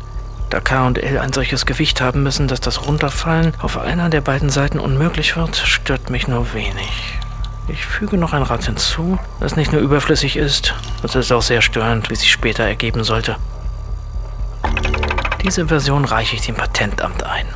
Da 0.50 0.62
K 0.62 0.88
und 0.88 0.98
L 0.98 1.20
ein 1.20 1.34
solches 1.34 1.66
Gewicht 1.66 2.00
haben 2.00 2.24
müssen, 2.24 2.48
dass 2.48 2.62
das 2.62 2.86
Runterfallen 2.86 3.54
auf 3.60 3.78
einer 3.78 4.10
der 4.10 4.22
beiden 4.22 4.50
Seiten 4.50 4.80
unmöglich 4.80 5.36
wird, 5.36 5.58
stört 5.58 6.10
mich 6.10 6.28
nur 6.28 6.54
wenig. 6.54 7.20
Ich 7.68 7.86
füge 7.86 8.18
noch 8.18 8.32
ein 8.32 8.44
Rad 8.44 8.64
hinzu, 8.64 9.20
das 9.42 9.58
nicht 9.58 9.74
nur 9.74 9.82
überflüssig 9.82 10.38
ist, 10.38 10.74
das 11.02 11.16
ist 11.16 11.34
auch 11.34 11.42
sehr 11.42 11.62
störend, 11.62 12.10
wie 12.10 12.16
sich 12.16 12.32
später 12.32 12.64
ergeben 12.64 13.04
sollte. 13.04 13.36
Diese 15.44 15.68
Version 15.68 16.06
reiche 16.06 16.38
ich 16.38 16.44
dem 16.44 16.56
Patentamt 16.56 17.24
ein. 17.24 17.48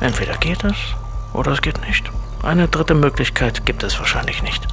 Entweder 0.00 0.36
geht 0.36 0.64
es 0.64 0.76
oder 1.32 1.52
es 1.52 1.62
geht 1.62 1.80
nicht. 1.86 2.10
Eine 2.42 2.68
dritte 2.68 2.94
Möglichkeit 2.94 3.64
gibt 3.64 3.82
es 3.82 3.98
wahrscheinlich 3.98 4.42
nicht. 4.42 4.66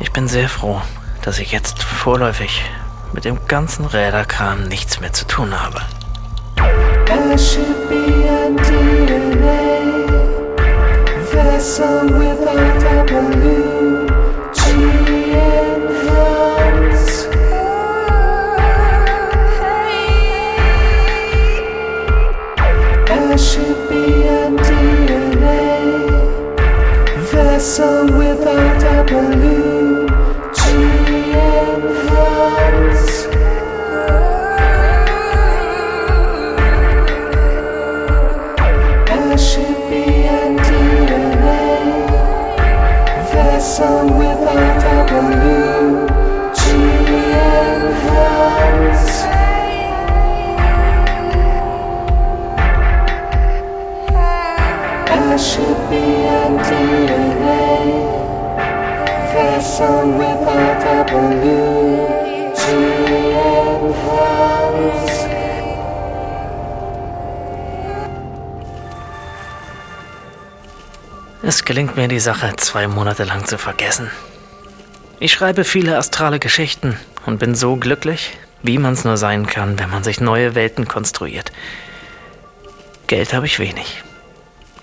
Ich 0.00 0.12
bin 0.12 0.28
sehr 0.28 0.48
froh, 0.48 0.82
dass 1.22 1.38
ich 1.38 1.52
jetzt 1.52 1.82
vorläufig 1.82 2.62
mit 3.12 3.24
dem 3.24 3.38
ganzen 3.46 3.84
Räderkram 3.84 4.64
nichts 4.64 5.00
mehr 5.00 5.12
zu 5.12 5.26
tun 5.26 5.60
habe. 5.60 5.80
There 13.06 13.69
die 72.20 72.24
Sache 72.24 72.52
zwei 72.58 72.86
Monate 72.86 73.24
lang 73.24 73.46
zu 73.46 73.56
vergessen. 73.56 74.10
Ich 75.20 75.32
schreibe 75.32 75.64
viele 75.64 75.96
astrale 75.96 76.38
Geschichten 76.38 76.98
und 77.24 77.38
bin 77.38 77.54
so 77.54 77.76
glücklich, 77.76 78.36
wie 78.62 78.76
man 78.76 78.92
es 78.92 79.06
nur 79.06 79.16
sein 79.16 79.46
kann, 79.46 79.78
wenn 79.78 79.88
man 79.88 80.04
sich 80.04 80.20
neue 80.20 80.54
Welten 80.54 80.86
konstruiert. 80.86 81.50
Geld 83.06 83.32
habe 83.32 83.46
ich 83.46 83.58
wenig. 83.58 84.02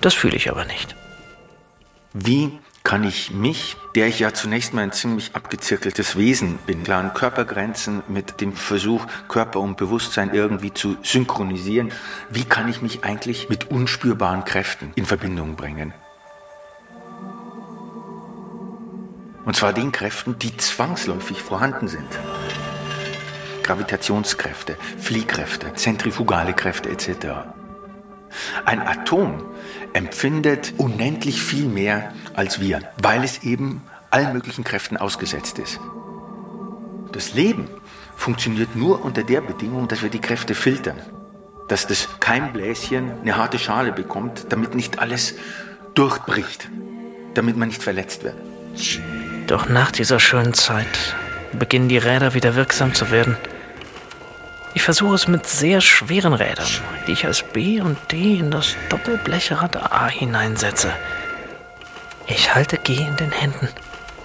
Das 0.02 0.16
fühle 0.16 0.36
ich 0.36 0.50
aber 0.50 0.66
nicht. 0.66 0.96
Wie 2.12 2.58
kann 2.82 3.04
ich 3.04 3.30
mich, 3.30 3.78
der 3.94 4.08
ich 4.08 4.18
ja 4.18 4.34
zunächst 4.34 4.74
mal 4.74 4.82
ein 4.82 4.92
ziemlich 4.92 5.36
abgezirkeltes 5.36 6.16
Wesen 6.16 6.58
bin, 6.66 6.84
klaren 6.84 7.14
Körpergrenzen 7.14 8.02
mit 8.08 8.42
dem 8.42 8.54
Versuch, 8.54 9.06
Körper 9.28 9.60
und 9.60 9.78
Bewusstsein 9.78 10.34
irgendwie 10.34 10.74
zu 10.74 10.98
synchronisieren, 11.04 11.92
wie 12.32 12.46
kann 12.46 12.68
ich 12.68 12.82
mich 12.82 13.04
eigentlich 13.04 13.48
mit 13.48 13.70
unspürbaren 13.70 14.44
Kräften 14.44 14.92
in 14.96 15.06
Verbindung 15.06 15.56
bringen? 15.56 15.94
Und 19.48 19.56
zwar 19.56 19.72
den 19.72 19.94
Kräften, 19.94 20.38
die 20.38 20.58
zwangsläufig 20.58 21.42
vorhanden 21.42 21.88
sind. 21.88 22.10
Gravitationskräfte, 23.64 24.76
Fliehkräfte, 25.00 25.74
zentrifugale 25.74 26.52
Kräfte 26.52 26.90
etc. 26.90 27.28
Ein 28.66 28.82
Atom 28.82 29.46
empfindet 29.94 30.74
unendlich 30.76 31.42
viel 31.42 31.70
mehr 31.70 32.14
als 32.34 32.60
wir, 32.60 32.82
weil 33.02 33.24
es 33.24 33.44
eben 33.44 33.84
allen 34.10 34.34
möglichen 34.34 34.66
Kräften 34.66 34.98
ausgesetzt 34.98 35.60
ist. 35.60 35.80
Das 37.14 37.34
Leben 37.34 37.70
funktioniert 38.18 38.76
nur 38.76 39.06
unter 39.06 39.24
der 39.24 39.40
Bedingung, 39.40 39.88
dass 39.88 40.04
wir 40.04 40.10
die 40.10 40.20
Kräfte 40.20 40.56
filtern. 40.56 40.98
Dass 41.70 41.88
das 41.88 42.20
Keimbläschen 42.20 43.22
eine 43.22 43.38
harte 43.38 43.60
Schale 43.60 43.94
bekommt, 43.94 44.48
damit 44.50 44.76
nicht 44.76 45.00
alles 45.00 45.36
durchbricht, 45.94 46.70
damit 47.34 47.56
man 47.56 47.70
nicht 47.70 47.82
verletzt 47.82 48.26
wird. 48.26 48.36
Doch 49.48 49.70
nach 49.70 49.92
dieser 49.92 50.20
schönen 50.20 50.54
Zeit 50.54 51.16
beginnen 51.54 51.88
die 51.88 51.98
Räder 51.98 52.34
wieder 52.34 52.56
wirksam 52.56 52.94
zu 52.94 53.12
werden. 53.12 53.38
Ich 54.74 54.84
versuche 54.84 55.16
es 55.16 55.28
mit 55.28 55.48
sehr 55.48 55.80
schweren 55.80 56.34
Rädern, 56.34 56.68
die 57.08 57.14
ich 57.14 57.26
als 57.26 57.44
B 57.44 57.80
und 57.80 57.98
D 58.12 58.38
in 58.40 58.52
das 58.52 58.76
Doppelblechrad 58.90 59.78
A 59.92 60.08
hineinsetze. 60.08 60.92
Ich 62.28 62.54
halte 62.54 62.78
G 62.78 62.96
in 62.96 63.16
den 63.16 63.32
Händen 63.32 63.70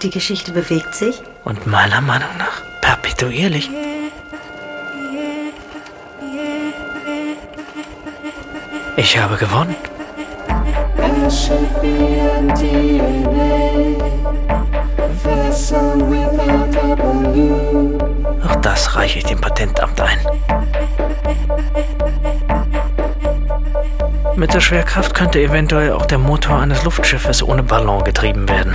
Die 0.03 0.11
Geschichte 0.11 0.51
bewegt 0.51 0.95
sich. 0.95 1.23
und 1.45 1.67
meiner 1.67 2.01
Meinung 2.01 2.37
nach 2.37 2.61
perpetuierlich. 2.81 3.71
Ich 8.97 9.19
habe 9.19 9.37
gewonnen. 9.37 9.77
Auch 18.45 18.57
das 18.57 18.97
reiche 18.97 19.19
ich 19.19 19.25
dem 19.25 19.41
Patentamt 19.41 20.01
ein. 20.01 20.19
Mit 24.35 24.55
der 24.55 24.61
Schwerkraft 24.61 25.15
könnte 25.15 25.41
eventuell 25.41 25.93
auch 25.93 26.07
der 26.07 26.19
Motor 26.19 26.59
eines 26.59 26.83
Luftschiffes 26.85 27.43
ohne 27.43 27.63
Ballon 27.63 28.03
getrieben 28.03 28.49
werden. 28.49 28.75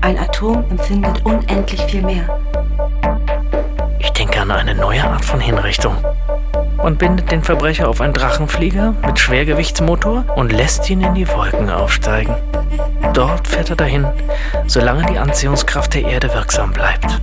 Ein 0.00 0.18
Atom 0.18 0.64
empfindet 0.70 1.24
unendlich 1.24 1.82
viel 1.82 2.02
mehr. 2.02 2.38
Ich 3.98 4.10
denke 4.12 4.40
an 4.40 4.50
eine 4.50 4.74
neue 4.74 5.02
Art 5.02 5.24
von 5.24 5.40
Hinrichtung. 5.40 5.96
Man 6.86 6.98
bindet 6.98 7.32
den 7.32 7.42
Verbrecher 7.42 7.88
auf 7.88 8.00
einen 8.00 8.12
Drachenflieger 8.12 8.94
mit 9.04 9.18
Schwergewichtsmotor 9.18 10.24
und 10.36 10.52
lässt 10.52 10.88
ihn 10.88 11.00
in 11.00 11.14
die 11.16 11.28
Wolken 11.28 11.68
aufsteigen. 11.68 12.32
Dort 13.12 13.48
fährt 13.48 13.70
er 13.70 13.74
dahin, 13.74 14.06
solange 14.68 15.04
die 15.06 15.18
Anziehungskraft 15.18 15.94
der 15.94 16.04
Erde 16.04 16.32
wirksam 16.32 16.72
bleibt. 16.72 17.20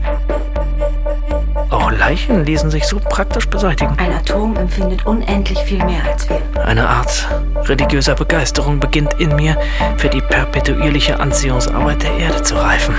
Auch 1.69 1.91
Leichen 1.91 2.43
ließen 2.43 2.71
sich 2.71 2.85
so 2.85 2.99
praktisch 2.99 3.47
beseitigen. 3.47 3.97
Ein 3.99 4.11
Atom 4.11 4.57
empfindet 4.57 5.05
unendlich 5.05 5.59
viel 5.59 5.81
mehr 5.85 6.03
als 6.11 6.27
wir. 6.27 6.41
Eine 6.61 6.85
Art 6.85 7.29
religiöser 7.63 8.15
Begeisterung 8.15 8.81
beginnt 8.81 9.13
in 9.21 9.33
mir, 9.37 9.55
für 9.95 10.09
die 10.09 10.19
perpetuierliche 10.19 11.21
Anziehungsarbeit 11.21 12.03
der 12.03 12.17
Erde 12.17 12.43
zu 12.43 12.55
reifen. 12.55 12.95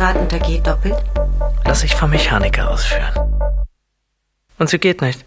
Rad 0.00 0.16
unter 0.16 0.38
G 0.38 0.60
doppelt. 0.60 0.96
lasse 1.64 1.86
ich 1.86 1.94
vom 1.94 2.10
Mechaniker 2.10 2.70
ausführen. 2.70 3.12
Und 4.58 4.68
sie 4.68 4.78
geht 4.78 5.02
nicht. 5.02 5.24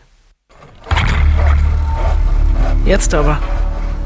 Jetzt 2.86 3.14
aber, 3.14 3.38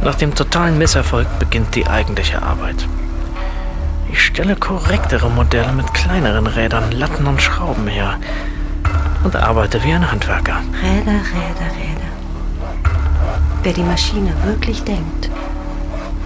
nach 0.04 0.16
dem 0.16 0.36
totalen 0.36 0.78
Misserfolg, 0.78 1.28
beginnt 1.40 1.76
die 1.76 1.88
eigentliche 1.88 2.42
Arbeit. 2.42 2.88
Ich 4.12 4.24
stelle 4.24 4.56
korrektere 4.56 5.30
Modelle 5.30 5.72
mit 5.72 5.94
kleineren 5.94 6.48
Rädern, 6.48 6.92
Latten 6.92 7.28
und 7.28 7.42
Schrauben 7.42 7.88
her 7.88 8.20
und 9.24 9.36
arbeite 9.36 9.84
wie 9.84 9.94
ein 9.94 10.12
Handwerker. 10.12 10.62
Räder, 10.82 11.12
Räder, 11.12 11.72
Räder. 11.78 12.12
Wer 13.64 13.74
die 13.74 13.84
Maschine 13.84 14.34
wirklich 14.44 14.84
denkt, 14.84 15.30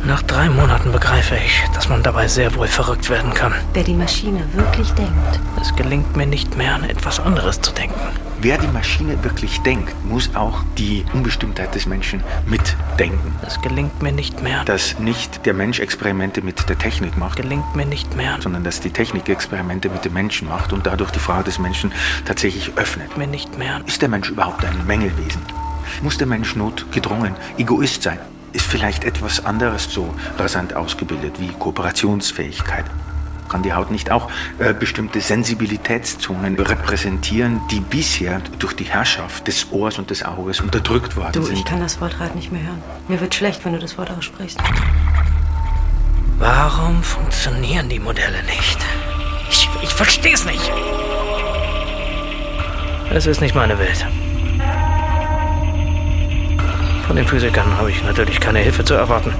Nach 0.05 0.21
drei 0.23 0.49
Monaten 0.49 0.91
begreife 0.91 1.35
ich, 1.35 1.61
dass 1.73 1.89
man 1.89 2.01
dabei 2.01 2.27
sehr 2.27 2.55
wohl 2.55 2.67
verrückt 2.67 3.09
werden 3.09 3.33
kann. 3.33 3.53
Wer 3.73 3.83
die 3.83 3.93
Maschine 3.93 4.41
wirklich 4.53 4.89
denkt, 4.91 5.39
Es 5.61 5.75
gelingt 5.75 6.15
mir 6.15 6.25
nicht 6.25 6.55
mehr, 6.57 6.73
an 6.73 6.85
etwas 6.85 7.19
anderes 7.19 7.59
zu 7.59 7.73
denken. 7.73 7.99
Wer 8.41 8.57
die 8.57 8.67
Maschine 8.67 9.21
wirklich 9.25 9.59
denkt, 9.61 9.93
muss 10.05 10.33
auch 10.35 10.63
die 10.77 11.03
Unbestimmtheit 11.13 11.75
des 11.75 11.85
Menschen 11.85 12.23
mitdenken. 12.45 13.35
Es 13.45 13.59
gelingt 13.61 14.01
mir 14.01 14.13
nicht 14.13 14.41
mehr. 14.41 14.63
Dass 14.63 14.97
nicht 14.99 15.45
der 15.45 15.53
Mensch 15.53 15.81
Experimente 15.81 16.41
mit 16.41 16.69
der 16.69 16.77
Technik 16.77 17.17
macht, 17.17 17.35
gelingt 17.35 17.75
mir 17.75 17.85
nicht 17.85 18.15
mehr. 18.15 18.37
sondern 18.39 18.63
dass 18.63 18.79
die 18.79 18.91
Technik 18.91 19.27
Experimente 19.27 19.89
mit 19.89 20.05
dem 20.05 20.13
Menschen 20.13 20.47
macht 20.47 20.71
und 20.71 20.87
dadurch 20.87 21.11
die 21.11 21.19
Frage 21.19 21.43
des 21.43 21.59
Menschen 21.59 21.91
tatsächlich 22.23 22.71
öffnet. 22.77 23.17
Mir 23.17 23.27
nicht 23.27 23.57
mehr. 23.57 23.81
Ist 23.85 24.01
der 24.01 24.09
Mensch 24.09 24.29
überhaupt 24.29 24.63
ein 24.63 24.87
Mängelwesen? 24.87 25.41
Muss 26.01 26.17
der 26.17 26.27
Mensch 26.27 26.55
notgedrungen 26.55 27.35
Egoist 27.57 28.03
sein? 28.03 28.19
Ist 28.51 28.65
vielleicht 28.65 29.03
etwas 29.03 29.45
anderes 29.45 29.85
so 29.91 30.13
rasant 30.37 30.75
ausgebildet 30.75 31.39
wie 31.39 31.49
Kooperationsfähigkeit? 31.49 32.85
Kann 33.47 33.63
die 33.63 33.73
Haut 33.73 33.91
nicht 33.91 34.11
auch 34.11 34.29
äh, 34.59 34.73
bestimmte 34.73 35.21
Sensibilitätszonen 35.21 36.59
repräsentieren, 36.59 37.61
die 37.71 37.79
bisher 37.79 38.41
durch 38.59 38.73
die 38.73 38.83
Herrschaft 38.85 39.47
des 39.47 39.71
Ohrs 39.71 39.97
und 39.97 40.09
des 40.09 40.23
Auges 40.23 40.61
unterdrückt 40.61 41.15
worden 41.15 41.31
du, 41.33 41.43
sind? 41.43 41.57
ich 41.57 41.65
kann 41.65 41.79
das 41.79 41.99
Wort 41.99 42.19
Rat 42.19 42.35
nicht 42.35 42.51
mehr 42.51 42.61
hören. 42.61 42.81
Mir 43.07 43.19
wird 43.21 43.33
schlecht, 43.33 43.65
wenn 43.65 43.73
du 43.73 43.79
das 43.79 43.97
Wort 43.97 44.11
aussprichst. 44.11 44.59
Warum 46.37 47.03
funktionieren 47.03 47.89
die 47.89 47.99
Modelle 47.99 48.43
nicht? 48.43 48.79
Ich, 49.49 49.67
ich 49.81 49.89
verstehe 49.89 50.33
es 50.33 50.45
nicht. 50.45 50.71
Es 53.11 53.25
ist 53.25 53.41
nicht 53.41 53.55
meine 53.55 53.77
Welt. 53.79 54.05
Von 57.09 57.15
den 57.15 57.25
Physikern 57.25 57.75
habe 57.75 57.89
ich 57.89 58.03
natürlich 58.03 58.39
keine 58.39 58.59
Hilfe 58.59 58.85
zu 58.85 58.93
erwarten. 58.93 59.33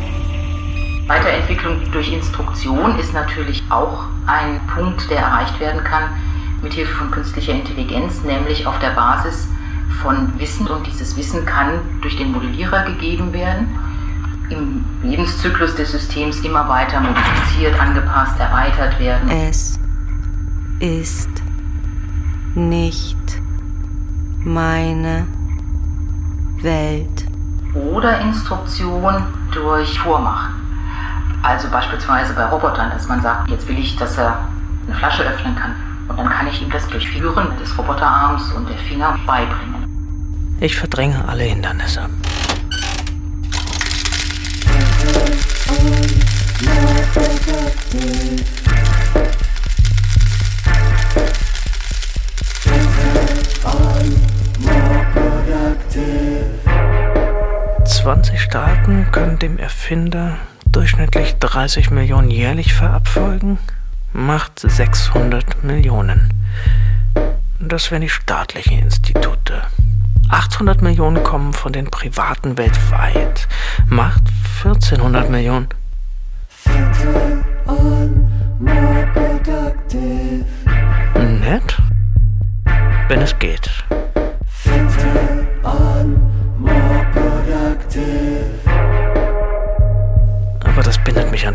Weiterentwicklung 1.05 1.79
durch 1.91 2.11
Instruktion 2.11 2.97
ist 2.97 3.13
natürlich 3.13 3.61
auch 3.69 4.05
ein 4.25 4.59
Punkt, 4.73 5.07
der 5.11 5.19
erreicht 5.19 5.59
werden 5.59 5.83
kann 5.83 6.05
mit 6.63 6.73
Hilfe 6.73 6.95
von 6.95 7.11
künstlicher 7.11 7.53
Intelligenz, 7.53 8.23
nämlich 8.23 8.65
auf 8.65 8.79
der 8.79 8.89
Basis 8.95 9.47
von 10.01 10.33
Wissen. 10.39 10.65
Und 10.65 10.87
dieses 10.87 11.15
Wissen 11.15 11.45
kann 11.45 11.81
durch 12.01 12.17
den 12.17 12.31
Modellierer 12.31 12.85
gegeben 12.85 13.33
werden, 13.33 13.67
im 14.49 14.83
Lebenszyklus 15.03 15.75
des 15.75 15.91
Systems 15.91 16.39
immer 16.39 16.67
weiter 16.67 16.99
modifiziert, 16.99 17.79
angepasst, 17.79 18.39
erweitert 18.39 18.99
werden. 18.99 19.29
Es 19.29 19.79
ist 20.79 21.29
nicht 22.55 23.39
meine 24.43 25.27
Welt. 26.63 27.28
Oder 27.73 28.19
Instruktion 28.21 29.23
durch 29.51 29.99
Vormachen. 29.99 30.53
Also 31.43 31.69
beispielsweise 31.69 32.33
bei 32.33 32.45
Robotern, 32.45 32.89
dass 32.91 33.07
man 33.07 33.21
sagt, 33.21 33.49
jetzt 33.49 33.67
will 33.67 33.77
ich, 33.77 33.95
dass 33.95 34.17
er 34.17 34.49
eine 34.87 34.95
Flasche 34.95 35.23
öffnen 35.23 35.55
kann. 35.55 35.75
Und 36.07 36.17
dann 36.17 36.29
kann 36.29 36.47
ich 36.47 36.61
ihm 36.61 36.69
das 36.71 36.87
durch 36.87 37.07
Führen 37.07 37.57
des 37.59 37.77
Roboterarms 37.77 38.51
und 38.53 38.67
der 38.67 38.77
Finger 38.77 39.17
beibringen. 39.25 40.57
Ich 40.59 40.75
verdränge 40.75 41.23
alle 41.27 41.43
Hindernisse. 41.43 42.09
Zwanzig 58.09 58.41
Staaten 58.41 59.05
können 59.11 59.37
dem 59.37 59.59
Erfinder 59.59 60.37
durchschnittlich 60.71 61.35
30 61.37 61.91
Millionen 61.91 62.31
jährlich 62.31 62.73
verabfolgen, 62.73 63.59
macht 64.13 64.61
600 64.61 65.63
Millionen. 65.63 66.33
Das 67.59 67.91
wären 67.91 68.01
die 68.01 68.09
staatlichen 68.09 68.79
Institute. 68.79 69.61
800 70.27 70.81
Millionen 70.81 71.23
kommen 71.23 71.53
von 71.53 71.71
den 71.71 71.91
privaten 71.91 72.57
weltweit, 72.57 73.47
macht 73.85 74.23
1400 74.65 75.29
Millionen. 75.29 75.67
Nett, 81.43 81.77
wenn 83.07 83.21
es 83.21 83.37
geht. 83.37 83.69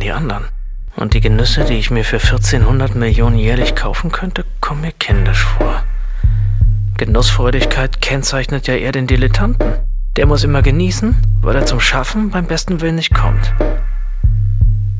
Die 0.05 0.13
anderen. 0.13 0.45
Und 0.97 1.15
die 1.15 1.21
Genüsse, 1.21 1.65
die 1.65 1.75
ich 1.75 1.91
mir 1.91 2.05
für 2.05 2.19
1400 2.19 2.95
Millionen 2.95 3.37
jährlich 3.37 3.75
kaufen 3.75 4.13
könnte, 4.13 4.45
kommen 4.61 4.83
mir 4.83 4.93
kindisch 4.93 5.43
vor. 5.43 5.83
Genussfreudigkeit 6.97 8.01
kennzeichnet 8.01 8.69
ja 8.69 8.75
eher 8.75 8.93
den 8.93 9.09
Dilettanten. 9.09 9.67
Der 10.17 10.27
muss 10.27 10.45
immer 10.45 10.63
genießen, 10.63 11.17
weil 11.41 11.57
er 11.57 11.67
zum 11.67 11.81
Schaffen 11.81 12.31
beim 12.31 12.47
besten 12.47 12.81
Willen 12.81 12.95
nicht 12.95 13.13
kommt. 13.13 13.53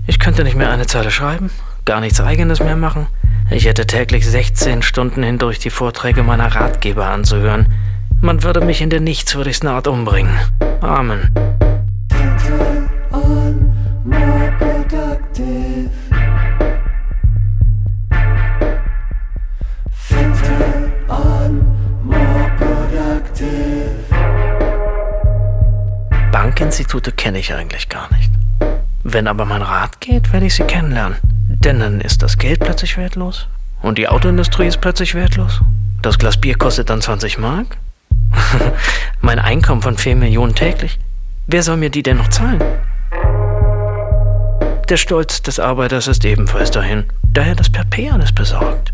Ich 0.07 0.19
könnte 0.19 0.43
nicht 0.43 0.57
mehr 0.57 0.71
eine 0.71 0.87
Zeile 0.87 1.13
schreiben, 1.13 1.51
gar 1.85 2.01
nichts 2.01 2.21
Eigenes 2.21 2.59
mehr 2.59 2.77
machen. 2.77 3.07
Ich 3.51 3.67
hätte 3.67 3.87
täglich 3.87 4.27
16 4.27 4.83
Stunden 4.83 5.23
hindurch 5.23 5.61
die 5.61 5.71
Vorträge 5.71 6.23
meiner 6.23 6.55
Ratgeber 6.55 7.07
anzuhören. 7.07 7.67
Man 8.21 8.43
würde 8.43 8.61
mich 8.61 8.81
in 8.81 8.91
der 8.91 9.01
nichtswürdigsten 9.01 9.69
Art 9.69 9.87
umbringen. 9.87 10.35
Amen. 10.81 11.31
Bankinstitute 26.45 27.11
kenne 27.11 27.39
ich 27.39 27.55
eigentlich 27.55 27.89
gar 27.89 28.13
nicht. 28.13 28.31
Wenn 29.03 29.29
aber 29.29 29.47
mein 29.47 29.63
Rat 29.63 30.03
geht, 30.03 30.31
werde 30.31 30.45
ich 30.45 30.55
sie 30.55 30.65
kennenlernen. 30.65 31.17
Denn 31.49 31.81
dann 31.81 32.03
ist 32.03 32.23
das 32.23 32.37
Geld 32.37 32.61
plötzlich 32.61 32.99
wertlos. 32.99 33.49
Und 33.81 33.97
die 33.97 34.09
Autoindustrie 34.09 34.67
ist 34.67 34.83
plötzlich 34.83 35.15
wertlos. 35.15 35.63
Das 36.03 36.19
Glas 36.19 36.39
Bier 36.39 36.55
kostet 36.59 36.91
dann 36.91 37.01
20 37.01 37.39
Mark. 37.39 37.79
mein 39.23 39.39
Einkommen 39.39 39.81
von 39.81 39.97
4 39.97 40.17
Millionen 40.17 40.55
täglich. 40.55 40.99
Wer 41.47 41.63
soll 41.63 41.79
mir 41.79 41.89
die 41.89 42.03
denn 42.03 42.19
noch 42.19 42.29
zahlen? 42.29 42.63
Der 44.91 44.99
Stolz 44.99 45.41
des 45.41 45.59
Arbeiters 45.59 46.09
ist 46.09 46.27
ebenfalls 46.27 46.71
dahin. 46.71 47.05
Daher 47.23 47.55
das 47.55 47.71
Perpe 47.71 48.13
alles 48.13 48.33
besorgt. 48.33 48.93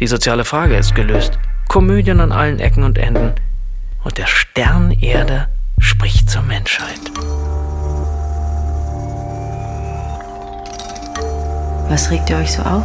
Die 0.00 0.08
soziale 0.08 0.44
Frage 0.44 0.74
ist 0.74 0.96
gelöst. 0.96 1.38
Komödien 1.68 2.18
an 2.20 2.32
allen 2.32 2.58
Ecken 2.58 2.82
und 2.82 2.98
Enden. 2.98 3.34
Und 4.02 4.18
der 4.18 4.26
Stern 4.26 4.90
Erde 4.90 5.46
spricht 5.78 6.30
zur 6.30 6.42
Menschheit. 6.42 7.00
Was 11.88 12.10
regt 12.10 12.30
ihr 12.30 12.36
euch 12.36 12.52
so 12.52 12.62
auf? 12.62 12.84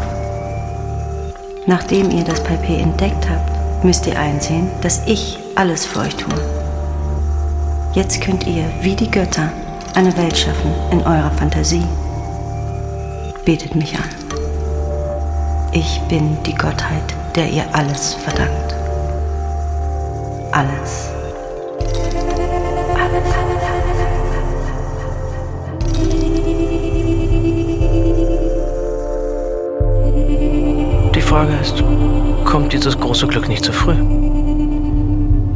Nachdem 1.65 2.12
ihr 2.12 2.23
das 2.23 2.43
Papier 2.43 2.79
entdeckt 2.79 3.29
habt, 3.29 3.84
müsst 3.84 4.08
ihr 4.08 4.17
einsehen, 4.17 4.69
dass 4.82 5.06
ich 5.06 5.38
alles 5.56 5.86
für 5.86 5.99
euch 5.99 6.15
tue. 6.15 6.34
Jetzt 7.93 8.21
könnt 8.21 8.47
ihr, 8.47 8.65
wie 8.82 8.95
die 8.95 9.12
Götter, 9.12 9.51
eine 9.93 10.15
Welt 10.17 10.38
schaffen 10.38 10.73
in 10.91 11.01
eurer 11.01 11.32
Fantasie. 11.32 11.86
Betet 13.45 13.75
mich 13.75 13.95
an. 13.95 14.10
Ich 15.71 16.01
bin 16.08 16.38
die 16.43 16.56
Gottheit, 16.56 17.13
der 17.36 17.49
ihr 17.49 17.65
alles 17.73 18.13
verdankt. 18.13 18.75
Alles. 20.51 21.12
Frage 31.33 31.53
ist, 31.63 31.83
kommt 32.45 32.73
dieses 32.73 32.95
große 32.95 33.25
Glück 33.25 33.49
nicht 33.49 33.65
zu 33.65 33.73
früh? 33.73 33.95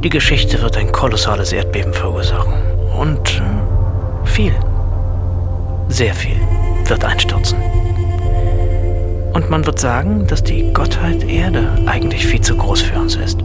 Die 0.04 0.10
Geschichte 0.10 0.60
wird 0.60 0.76
ein 0.76 0.92
kolossales 0.92 1.54
Erdbeben 1.54 1.94
verursachen. 1.94 2.54
Und 3.00 3.40
äh, 3.40 4.26
viel, 4.26 4.56
sehr 5.88 6.16
viel 6.16 6.38
wird 6.86 7.06
einstürzen. 7.06 7.60
Und 9.34 9.52
man 9.52 9.68
wird 9.68 9.78
sagen, 9.78 10.26
dass 10.26 10.44
die 10.44 10.74
Gottheit 10.74 11.24
Erde 11.24 11.70
eigentlich 11.86 12.26
viel 12.26 12.42
zu 12.42 12.58
groß 12.58 12.82
für 12.82 13.00
uns 13.00 13.16
ist. 13.16 13.44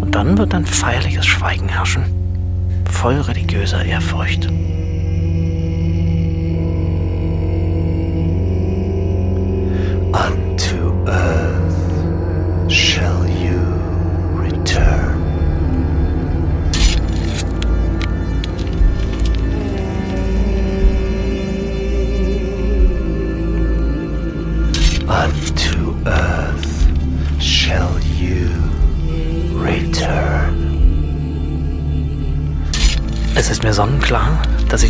Und 0.00 0.10
dann 0.10 0.36
wird 0.36 0.52
ein 0.56 0.66
feierliches 0.66 1.24
Schweigen 1.24 1.68
herrschen, 1.68 2.02
voll 2.90 3.20
religiöser 3.20 3.84
Ehrfurcht. 3.84 4.48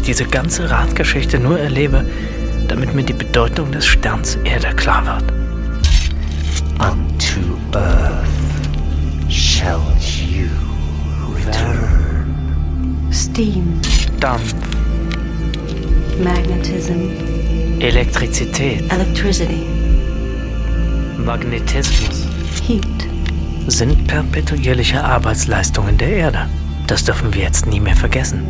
Diese 0.07 0.25
ganze 0.25 0.71
Radgeschichte 0.71 1.39
nur 1.39 1.59
erlebe, 1.59 2.05
damit 2.69 2.95
mir 2.95 3.03
die 3.03 3.13
Bedeutung 3.13 3.73
des 3.73 3.87
Sterns 3.87 4.37
Erde 4.45 4.69
klar 4.77 5.05
wird. 5.05 5.33
Unto 6.79 7.57
earth 7.73 8.27
shall 9.29 9.81
you 10.29 10.49
return. 11.35 12.27
Steam, 13.11 13.81
Dampf, 14.21 14.55
magnetism, 16.23 17.11
Elektrizität, 17.81 18.83
electricity, 18.93 19.67
Magnetismus 21.25 22.27
heat. 22.67 22.87
sind 23.69 24.07
perpetuierliche 24.07 25.03
Arbeitsleistungen 25.03 25.99
der 25.99 26.11
Erde. 26.11 26.49
Das 26.87 27.05
dürfen 27.05 27.35
wir 27.35 27.43
jetzt 27.43 27.67
nie 27.67 27.81
mehr 27.81 27.97
vergessen. 27.97 28.45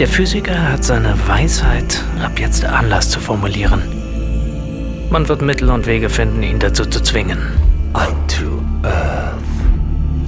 Der 0.00 0.08
Physiker 0.08 0.72
hat 0.72 0.82
seine 0.82 1.14
Weisheit 1.28 2.02
ab 2.24 2.38
jetzt 2.38 2.64
Anlass 2.64 3.10
zu 3.10 3.20
formulieren. 3.20 3.82
Man 5.10 5.28
wird 5.28 5.42
Mittel 5.42 5.68
und 5.68 5.86
Wege 5.86 6.08
finden, 6.08 6.42
ihn 6.42 6.58
dazu 6.58 6.86
zu 6.86 7.02
zwingen. 7.02 7.36
Unto 7.92 8.62
earth. 8.82 9.34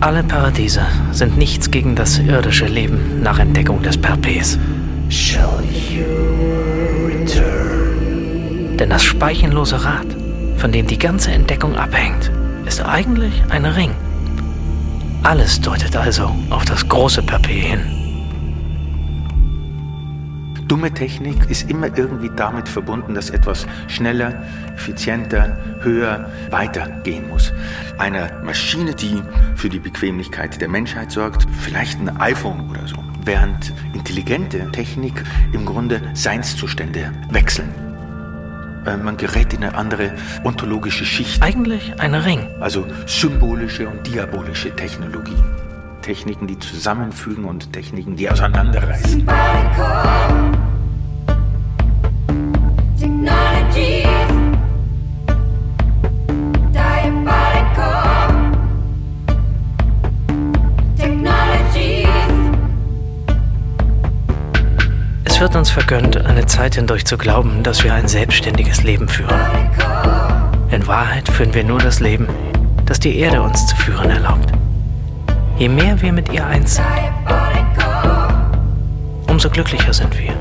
Alle 0.00 0.24
Paradiese 0.24 0.82
sind 1.12 1.38
nichts 1.38 1.70
gegen 1.70 1.96
das 1.96 2.18
irdische 2.18 2.66
Leben 2.66 3.22
nach 3.22 3.38
Entdeckung 3.38 3.82
des 3.82 3.96
Perpes. 3.96 4.58
Shall 5.08 5.64
you 5.88 6.04
return? 7.06 8.76
Denn 8.76 8.90
das 8.90 9.02
speichenlose 9.02 9.82
Rad, 9.82 10.06
von 10.58 10.70
dem 10.70 10.86
die 10.86 10.98
ganze 10.98 11.30
Entdeckung 11.30 11.76
abhängt, 11.76 12.30
ist 12.66 12.84
eigentlich 12.84 13.42
ein 13.48 13.64
Ring. 13.64 13.92
Alles 15.22 15.62
deutet 15.62 15.96
also 15.96 16.30
auf 16.50 16.66
das 16.66 16.86
große 16.86 17.22
Perpe 17.22 17.52
hin. 17.52 17.80
Dumme 20.72 20.94
Technik 20.94 21.50
ist 21.50 21.68
immer 21.68 21.98
irgendwie 21.98 22.30
damit 22.34 22.66
verbunden, 22.66 23.12
dass 23.12 23.28
etwas 23.28 23.66
schneller, 23.88 24.42
effizienter, 24.74 25.58
höher, 25.82 26.30
weiter 26.48 26.88
gehen 27.04 27.28
muss. 27.28 27.52
Eine 27.98 28.40
Maschine, 28.42 28.94
die 28.94 29.22
für 29.54 29.68
die 29.68 29.80
Bequemlichkeit 29.80 30.58
der 30.62 30.68
Menschheit 30.68 31.12
sorgt, 31.12 31.46
vielleicht 31.60 32.00
ein 32.00 32.18
iPhone 32.18 32.70
oder 32.70 32.88
so. 32.88 32.96
Während 33.22 33.74
intelligente 33.92 34.66
Technik 34.72 35.22
im 35.52 35.66
Grunde 35.66 36.00
Seinszustände 36.14 37.12
wechseln. 37.28 37.68
Äh, 38.86 38.96
Man 38.96 39.18
gerät 39.18 39.52
in 39.52 39.64
eine 39.64 39.74
andere 39.74 40.12
ontologische 40.42 41.04
Schicht. 41.04 41.42
Eigentlich 41.42 42.00
ein 42.00 42.14
Ring. 42.14 42.48
Also 42.60 42.86
symbolische 43.04 43.90
und 43.90 44.06
diabolische 44.06 44.74
Technologie. 44.74 45.36
Techniken, 46.00 46.46
die 46.46 46.58
zusammenfügen 46.58 47.44
und 47.44 47.74
Techniken, 47.74 48.16
die 48.16 48.30
auseinanderreißen. 48.30 49.26
Wird 65.42 65.56
uns 65.56 65.70
vergönnt, 65.70 66.16
eine 66.16 66.46
Zeit 66.46 66.76
hindurch 66.76 67.04
zu 67.04 67.18
glauben, 67.18 67.64
dass 67.64 67.82
wir 67.82 67.92
ein 67.92 68.06
selbstständiges 68.06 68.84
Leben 68.84 69.08
führen. 69.08 69.40
In 70.70 70.86
Wahrheit 70.86 71.28
führen 71.28 71.52
wir 71.52 71.64
nur 71.64 71.80
das 71.80 71.98
Leben, 71.98 72.28
das 72.86 73.00
die 73.00 73.18
Erde 73.18 73.42
uns 73.42 73.66
zu 73.66 73.74
führen 73.74 74.08
erlaubt. 74.08 74.52
Je 75.58 75.68
mehr 75.68 76.00
wir 76.00 76.12
mit 76.12 76.32
ihr 76.32 76.46
eins 76.46 76.76
sind, 76.76 76.86
umso 79.26 79.50
glücklicher 79.50 79.92
sind 79.92 80.16
wir. 80.16 80.32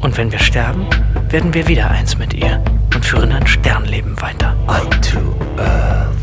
Und 0.00 0.16
wenn 0.16 0.30
wir 0.30 0.38
sterben, 0.38 0.86
werden 1.30 1.52
wir 1.52 1.66
wieder 1.66 1.90
eins 1.90 2.16
mit 2.16 2.34
ihr 2.34 2.62
und 2.94 3.04
führen 3.04 3.32
ein 3.32 3.48
Sternleben 3.48 4.14
weiter. 4.22 4.54
Unto 4.68 5.34
earth 5.58 6.14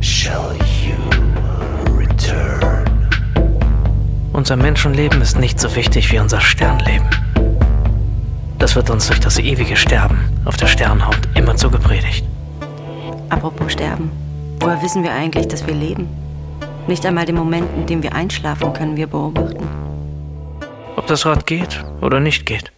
shall 0.00 0.63
Unser 4.34 4.56
Menschenleben 4.56 5.22
ist 5.22 5.38
nicht 5.38 5.60
so 5.60 5.76
wichtig 5.76 6.10
wie 6.10 6.18
unser 6.18 6.40
Sternleben. 6.40 7.08
Das 8.58 8.74
wird 8.74 8.90
uns 8.90 9.06
durch 9.06 9.20
das 9.20 9.38
ewige 9.38 9.76
Sterben 9.76 10.18
auf 10.44 10.56
der 10.56 10.66
Sternhaut 10.66 11.20
immer 11.36 11.56
so 11.56 11.70
gepredigt. 11.70 12.26
Apropos 13.28 13.72
Sterben. 13.72 14.10
Woher 14.58 14.82
wissen 14.82 15.04
wir 15.04 15.12
eigentlich, 15.12 15.46
dass 15.46 15.64
wir 15.68 15.74
leben? 15.74 16.08
Nicht 16.88 17.06
einmal 17.06 17.26
den 17.26 17.36
Moment, 17.36 17.68
in 17.76 17.86
dem 17.86 18.02
wir 18.02 18.12
einschlafen, 18.12 18.72
können 18.72 18.96
wir 18.96 19.06
beobachten. 19.06 19.68
Ob 20.96 21.06
das 21.06 21.24
Rad 21.24 21.46
geht 21.46 21.84
oder 22.00 22.18
nicht 22.18 22.44
geht, 22.44 22.72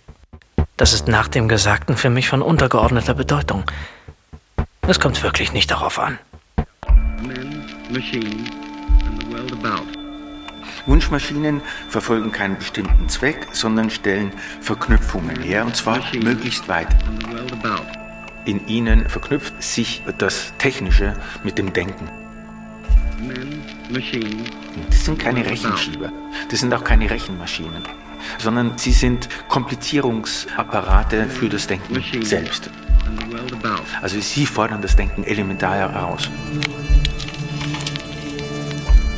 das 0.77 0.93
ist 0.93 1.09
nach 1.09 1.27
dem 1.27 1.49
Gesagten 1.49 1.97
für 1.97 2.11
mich 2.11 2.29
von 2.29 2.43
untergeordneter 2.43 3.15
Bedeutung. 3.15 3.65
Es 4.87 5.01
kommt 5.01 5.23
wirklich 5.23 5.55
nicht 5.55 5.71
darauf 5.71 5.99
an. 5.99 6.19
men, 7.23 7.65
machines, 7.91 8.51
and 9.07 9.23
the 9.23 9.33
world 9.33 9.53
about. 9.53 9.96
Wunschmaschinen 10.87 11.61
verfolgen 11.89 12.33
keinen 12.33 12.59
bestimmten 12.59 13.09
Zweck, 13.09 13.49
sondern 13.53 13.91
stellen 13.91 14.33
Verknüpfungen 14.61 15.43
her, 15.43 15.65
und 15.67 15.77
zwar 15.77 16.01
möglichst 16.15 16.69
weit. 16.69 16.89
In 18.45 18.67
ihnen 18.69 19.09
verknüpft 19.09 19.61
sich 19.63 20.03
das 20.19 20.53
Technische 20.59 21.15
mit 21.43 21.59
dem 21.59 21.73
Denken. 21.73 22.09
Das 24.91 25.05
sind 25.05 25.19
keine 25.19 25.45
Rechenschieber, 25.45 26.13
das 26.51 26.61
sind 26.61 26.73
auch 26.73 26.85
keine 26.85 27.11
Rechenmaschinen, 27.11 27.83
sondern 28.39 28.79
sie 28.79 28.93
sind 28.93 29.29
Komplizierungsapparate 29.49 31.27
für 31.27 31.49
das 31.49 31.67
Denken 31.67 32.03
selbst. 32.23 32.71
Also 34.03 34.21
sie 34.21 34.47
fordern 34.47 34.83
das 34.83 34.95
Denken 34.97 35.25
elementar 35.25 35.77
heraus. 35.77 36.31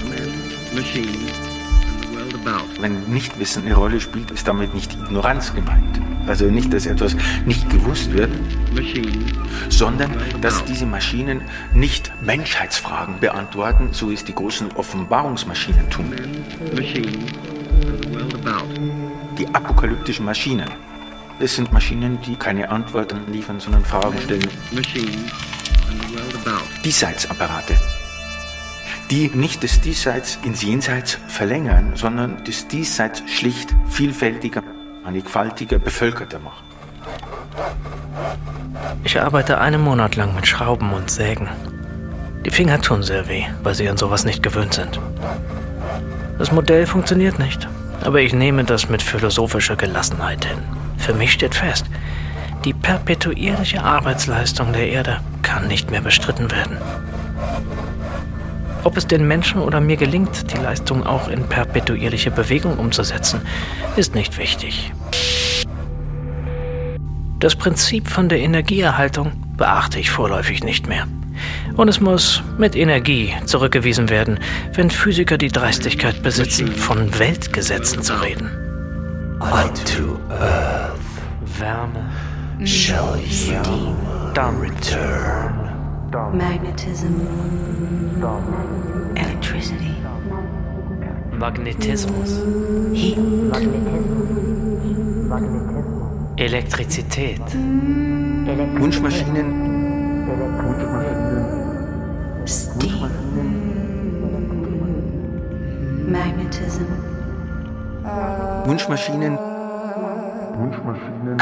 Men, 0.08 1.47
Wenn 2.80 3.04
Nichtwissen 3.10 3.64
eine 3.64 3.74
Rolle 3.74 4.00
spielt, 4.00 4.30
ist 4.30 4.46
damit 4.46 4.74
nicht 4.74 4.92
Ignoranz 4.94 5.54
gemeint. 5.54 6.00
Also 6.26 6.44
nicht, 6.44 6.72
dass 6.74 6.84
etwas 6.84 7.16
nicht 7.46 7.68
gewusst 7.70 8.12
wird, 8.12 8.30
sondern 9.70 10.14
dass 10.42 10.62
diese 10.64 10.84
Maschinen 10.84 11.40
nicht 11.72 12.12
Menschheitsfragen 12.22 13.18
beantworten, 13.18 13.88
so 13.92 14.10
es 14.10 14.24
die 14.24 14.34
großen 14.34 14.72
Offenbarungsmaschinen 14.72 15.88
tun. 15.88 16.12
Die 19.38 19.46
apokalyptischen 19.54 20.26
Maschinen. 20.26 20.68
Es 21.40 21.54
sind 21.54 21.72
Maschinen, 21.72 22.20
die 22.20 22.36
keine 22.36 22.68
Antworten 22.68 23.20
liefern, 23.32 23.60
sondern 23.60 23.84
Fragen 23.84 24.18
stellen. 24.18 24.48
Diesseitsapparate, 26.84 27.76
die 29.10 29.30
nicht 29.34 29.64
das 29.64 29.80
Diesseits 29.80 30.38
ins 30.44 30.62
Jenseits 30.62 31.18
verlängern, 31.28 31.92
sondern 31.94 32.42
das 32.46 32.68
Diesseits 32.68 33.22
schlicht 33.26 33.74
vielfältiger, 33.88 34.62
mannigfaltiger, 35.04 35.78
bevölkerter 35.78 36.38
machen. 36.38 36.64
Ich 39.04 39.20
arbeite 39.20 39.58
einen 39.58 39.80
Monat 39.80 40.16
lang 40.16 40.34
mit 40.34 40.46
Schrauben 40.46 40.92
und 40.92 41.10
Sägen. 41.10 41.48
Die 42.44 42.50
Finger 42.50 42.80
tun 42.80 43.02
sehr 43.02 43.28
weh, 43.28 43.44
weil 43.62 43.74
sie 43.74 43.88
an 43.88 43.96
sowas 43.96 44.24
nicht 44.24 44.42
gewöhnt 44.42 44.74
sind. 44.74 45.00
Das 46.38 46.52
Modell 46.52 46.86
funktioniert 46.86 47.38
nicht, 47.38 47.66
aber 48.02 48.20
ich 48.20 48.32
nehme 48.32 48.64
das 48.64 48.88
mit 48.88 49.02
philosophischer 49.02 49.76
Gelassenheit 49.76 50.44
hin. 50.44 50.58
Für 50.98 51.14
mich 51.14 51.32
steht 51.32 51.54
fest, 51.54 51.86
die 52.64 52.74
perpetuierliche 52.74 53.82
Arbeitsleistung 53.82 54.72
der 54.72 54.88
Erde 54.88 55.20
kann 55.42 55.68
nicht 55.68 55.90
mehr 55.90 56.00
bestritten 56.00 56.50
werden. 56.50 56.76
Ob 58.84 58.96
es 58.96 59.06
den 59.06 59.26
Menschen 59.26 59.60
oder 59.60 59.80
mir 59.80 59.96
gelingt, 59.96 60.52
die 60.52 60.58
Leistung 60.58 61.06
auch 61.06 61.28
in 61.28 61.44
perpetuierliche 61.44 62.30
Bewegung 62.30 62.78
umzusetzen, 62.78 63.40
ist 63.96 64.14
nicht 64.14 64.38
wichtig. 64.38 64.92
Das 67.40 67.54
Prinzip 67.54 68.08
von 68.08 68.28
der 68.28 68.40
Energieerhaltung 68.40 69.32
beachte 69.56 69.98
ich 69.98 70.10
vorläufig 70.10 70.64
nicht 70.64 70.88
mehr. 70.88 71.06
Und 71.76 71.88
es 71.88 72.00
muss 72.00 72.42
mit 72.56 72.74
Energie 72.74 73.32
zurückgewiesen 73.44 74.08
werden, 74.08 74.40
wenn 74.74 74.90
Physiker 74.90 75.38
die 75.38 75.48
Dreistigkeit 75.48 76.22
besitzen, 76.22 76.68
von 76.68 77.16
Weltgesetzen 77.18 78.02
zu 78.02 78.14
reden. 78.20 78.50
Unto 79.40 80.18
earth. 80.30 80.98
Wärme. 81.58 82.10
Shall 82.64 83.16
you 83.18 83.94
return. 84.36 85.57
Magnetism, 86.10 87.20
electricity, 89.14 89.94
Magnetismus. 91.38 92.40
heat. 92.94 93.18
Elektrizität. 96.36 97.42
Wunschmaschinen, 98.78 99.46
Steam. 102.46 103.10
Magnetism. 106.10 106.86
Wunschmaschinen, 108.64 109.38
Durch 110.58 110.84
Machine 110.84 111.36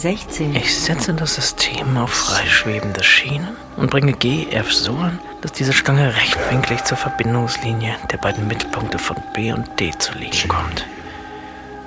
16. 0.00 0.56
Ich 0.56 0.74
setze 0.74 1.12
das 1.12 1.34
System 1.34 1.98
auf 1.98 2.10
freischwebende 2.10 3.04
Schienen 3.04 3.54
und 3.76 3.90
bringe 3.90 4.14
GF 4.14 4.72
so 4.72 4.94
an, 4.94 5.18
dass 5.42 5.52
diese 5.52 5.74
Stange 5.74 6.16
rechtwinklig 6.16 6.82
zur 6.84 6.96
Verbindungslinie 6.96 7.96
der 8.10 8.16
beiden 8.16 8.48
Mittelpunkte 8.48 8.98
von 8.98 9.18
B 9.34 9.52
und 9.52 9.78
D 9.78 9.90
zu 9.98 10.14
liegen 10.14 10.48
kommt. 10.48 10.86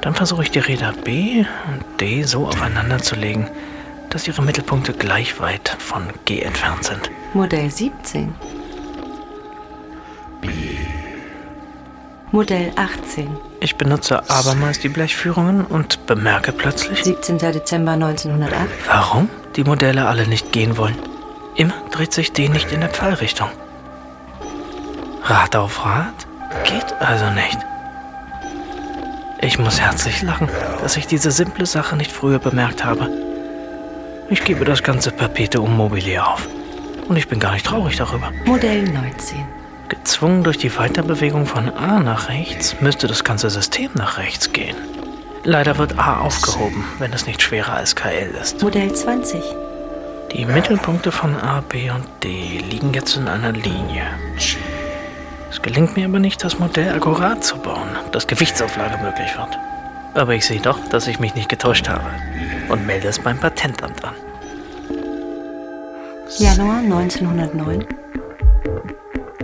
Dann 0.01 0.13
versuche 0.13 0.43
ich 0.43 0.51
die 0.51 0.59
Räder 0.59 0.93
B 0.93 1.43
und 1.67 1.99
D 1.99 2.21
so 2.21 2.45
aufeinander 2.45 2.99
zu 2.99 3.15
legen, 3.15 3.49
dass 4.11 4.27
ihre 4.27 4.43
Mittelpunkte 4.43 4.93
gleich 4.93 5.39
weit 5.39 5.75
von 5.79 6.03
G 6.25 6.41
entfernt 6.41 6.83
sind. 6.83 7.09
Modell 7.33 7.71
17. 7.71 8.31
Modell 12.31 12.71
18. 12.75 13.52
Ich 13.63 13.77
benutze 13.77 14.29
abermals 14.29 14.79
die 14.79 14.89
Blechführungen 14.89 15.63
und 15.63 16.05
bemerke 16.05 16.51
plötzlich, 16.51 17.01
17. 17.01 17.37
Dezember 17.37 17.93
1908. 17.93 18.67
warum 18.87 19.29
die 19.55 19.63
Modelle 19.63 20.05
alle 20.05 20.27
nicht 20.27 20.51
gehen 20.51 20.75
wollen. 20.75 20.97
Immer 21.55 21.75
dreht 21.89 22.11
sich 22.11 22.33
D 22.33 22.49
nicht 22.49 22.73
in 22.73 22.81
der 22.81 22.89
Pfeilrichtung. 22.89 23.47
Rad 25.23 25.55
auf 25.55 25.85
Rad 25.85 26.27
geht 26.65 26.93
also 26.99 27.29
nicht. 27.29 27.57
Ich 29.39 29.57
muss 29.57 29.79
herzlich 29.79 30.21
lachen, 30.23 30.49
dass 30.81 30.97
ich 30.97 31.07
diese 31.07 31.31
simple 31.31 31.65
Sache 31.65 31.95
nicht 31.95 32.11
früher 32.11 32.39
bemerkt 32.39 32.83
habe. 32.83 33.09
Ich 34.29 34.43
gebe 34.43 34.65
das 34.65 34.83
ganze 34.83 35.09
Perpetuum 35.09 35.77
mobile 35.77 36.27
auf. 36.27 36.49
Und 37.07 37.15
ich 37.15 37.29
bin 37.29 37.39
gar 37.39 37.53
nicht 37.53 37.65
traurig 37.65 37.95
darüber. 37.95 38.29
Modell 38.43 38.83
19. 38.83 39.62
Gezwungen 39.93 40.43
durch 40.43 40.57
die 40.57 40.75
Weiterbewegung 40.75 41.45
von 41.45 41.69
A 41.69 41.99
nach 41.99 42.27
rechts, 42.27 42.75
müsste 42.81 43.05
das 43.05 43.23
ganze 43.23 43.51
System 43.51 43.91
nach 43.93 44.17
rechts 44.17 44.51
gehen. 44.51 44.75
Leider 45.43 45.77
wird 45.77 45.99
A 45.99 46.21
aufgehoben, 46.21 46.83
wenn 46.97 47.13
es 47.13 47.27
nicht 47.27 47.43
schwerer 47.43 47.73
als 47.73 47.95
KL 47.95 48.33
ist. 48.41 48.63
Modell 48.63 48.91
20. 48.91 49.39
Die 50.31 50.45
Mittelpunkte 50.45 51.11
von 51.11 51.35
A, 51.35 51.61
B 51.61 51.91
und 51.91 52.05
D 52.23 52.63
liegen 52.71 52.91
jetzt 52.95 53.17
in 53.17 53.27
einer 53.27 53.51
Linie. 53.51 54.07
Es 55.51 55.61
gelingt 55.61 55.95
mir 55.95 56.05
aber 56.05 56.17
nicht, 56.17 56.43
das 56.43 56.57
Modell 56.57 56.91
akkurat 56.91 57.43
zu 57.43 57.57
bauen, 57.57 57.89
dass 58.11 58.25
Gewichtsauflage 58.25 58.97
möglich 59.03 59.37
wird. 59.37 59.59
Aber 60.15 60.33
ich 60.33 60.43
sehe 60.43 60.59
doch, 60.59 60.79
dass 60.89 61.07
ich 61.07 61.19
mich 61.19 61.35
nicht 61.35 61.49
getäuscht 61.49 61.87
habe 61.87 62.09
und 62.69 62.87
melde 62.87 63.09
es 63.09 63.19
beim 63.19 63.37
Patentamt 63.37 64.03
an. 64.03 64.15
Januar 66.39 66.77
1909. 66.79 67.85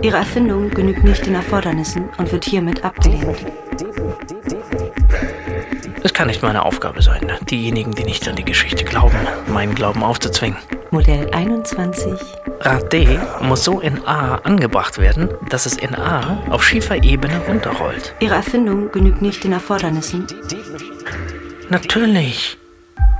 Ihre 0.02 0.16
Erfindung 0.16 0.70
genügt 0.70 1.04
nicht 1.04 1.26
den 1.26 1.34
Erfordernissen 1.34 2.08
und 2.16 2.32
wird 2.32 2.44
hiermit 2.44 2.84
abgelehnt. 2.84 3.36
Es 6.02 6.14
kann 6.14 6.28
nicht 6.28 6.42
meine 6.42 6.64
Aufgabe 6.64 7.02
sein, 7.02 7.30
diejenigen, 7.50 7.92
die 7.92 8.04
nicht 8.04 8.26
an 8.26 8.36
die 8.36 8.44
Geschichte 8.44 8.84
glauben, 8.84 9.18
meinen 9.52 9.74
Glauben 9.74 10.02
aufzuzwingen. 10.02 10.56
Modell 10.90 11.28
21. 11.32 12.18
Rad 12.60 12.92
D 12.92 13.18
muss 13.42 13.64
so 13.64 13.80
in 13.80 14.04
A 14.06 14.36
angebracht 14.36 14.98
werden, 14.98 15.28
dass 15.50 15.66
es 15.66 15.76
in 15.76 15.94
A 15.94 16.38
auf 16.48 16.64
schiefer 16.64 17.02
Ebene 17.02 17.38
runterrollt. 17.46 18.14
Ihre 18.20 18.34
Erfindung 18.34 18.90
genügt 18.90 19.20
nicht 19.20 19.44
den 19.44 19.52
Erfordernissen. 19.52 20.26
Natürlich. 21.68 22.56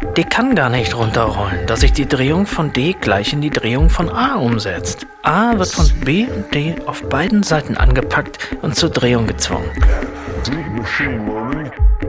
D 0.03 0.25
kann 0.25 0.55
gar 0.55 0.71
nicht 0.71 0.97
runterrollen, 0.97 1.67
da 1.67 1.77
sich 1.77 1.93
die 1.93 2.09
Drehung 2.09 2.47
von 2.47 2.73
D 2.73 2.95
gleich 2.99 3.33
in 3.33 3.43
die 3.43 3.51
Drehung 3.51 3.91
von 3.91 4.09
A 4.09 4.37
umsetzt. 4.37 5.07
A 5.23 5.59
wird 5.59 5.69
von 5.69 5.89
B 6.01 6.27
und 6.27 6.55
D 6.55 6.77
auf 6.87 7.03
beiden 7.09 7.43
Seiten 7.43 7.77
angepackt 7.77 8.39
und 8.63 8.75
zur 8.75 8.89
Drehung 8.89 9.27
gezwungen. 9.27 9.71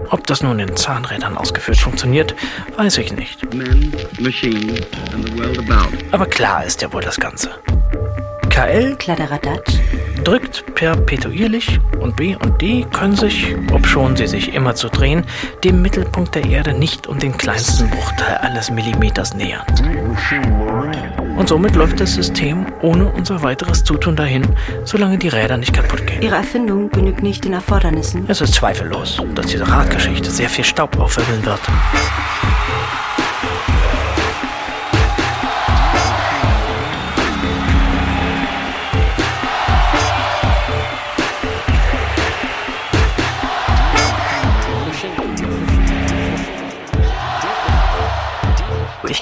Ob 0.09 0.25
das 0.25 0.41
nun 0.41 0.59
in 0.59 0.75
Zahnrädern 0.75 1.37
ausgeführt 1.37 1.79
funktioniert, 1.79 2.33
weiß 2.77 2.97
ich 2.97 3.13
nicht. 3.13 3.41
Aber 6.11 6.25
klar 6.25 6.65
ist 6.65 6.81
ja 6.81 6.91
wohl 6.93 7.01
das 7.01 7.19
Ganze. 7.19 7.51
KL 8.51 8.97
Kladderadatsch. 8.97 9.79
drückt 10.25 10.75
perpetuierlich 10.75 11.79
und 11.99 12.17
B 12.17 12.35
und 12.35 12.61
D 12.61 12.85
können 12.91 13.15
sich, 13.15 13.55
obschon 13.71 14.17
sie 14.17 14.27
sich 14.27 14.53
immer 14.53 14.75
zu 14.75 14.89
drehen, 14.89 15.25
dem 15.63 15.81
Mittelpunkt 15.81 16.35
der 16.35 16.45
Erde 16.45 16.73
nicht 16.73 17.07
um 17.07 17.17
den 17.17 17.35
kleinsten 17.37 17.89
Bruchteil 17.89 18.37
eines 18.41 18.69
Millimeters 18.69 19.33
nähern. 19.33 19.65
Und 21.37 21.47
somit 21.47 21.75
läuft 21.75 22.01
das 22.01 22.13
System 22.13 22.65
ohne 22.81 23.05
unser 23.13 23.41
weiteres 23.41 23.85
Zutun 23.85 24.17
dahin, 24.17 24.45
solange 24.83 25.17
die 25.17 25.29
Räder 25.29 25.55
nicht 25.55 25.73
kaputt 25.73 26.05
gehen. 26.05 26.21
Ihre 26.21 26.35
Erfindung 26.35 26.89
genügt 26.91 27.23
nicht 27.23 27.45
den 27.45 27.53
Erfordernissen. 27.53 28.25
Es 28.27 28.41
ist 28.41 28.53
zweifellos, 28.53 29.23
dass 29.33 29.47
diese 29.47 29.67
Radgeschichte 29.67 30.29
sehr 30.29 30.49
viel 30.49 30.65
Staub 30.65 30.99
aufwirbeln 30.99 31.45
wird. 31.45 31.61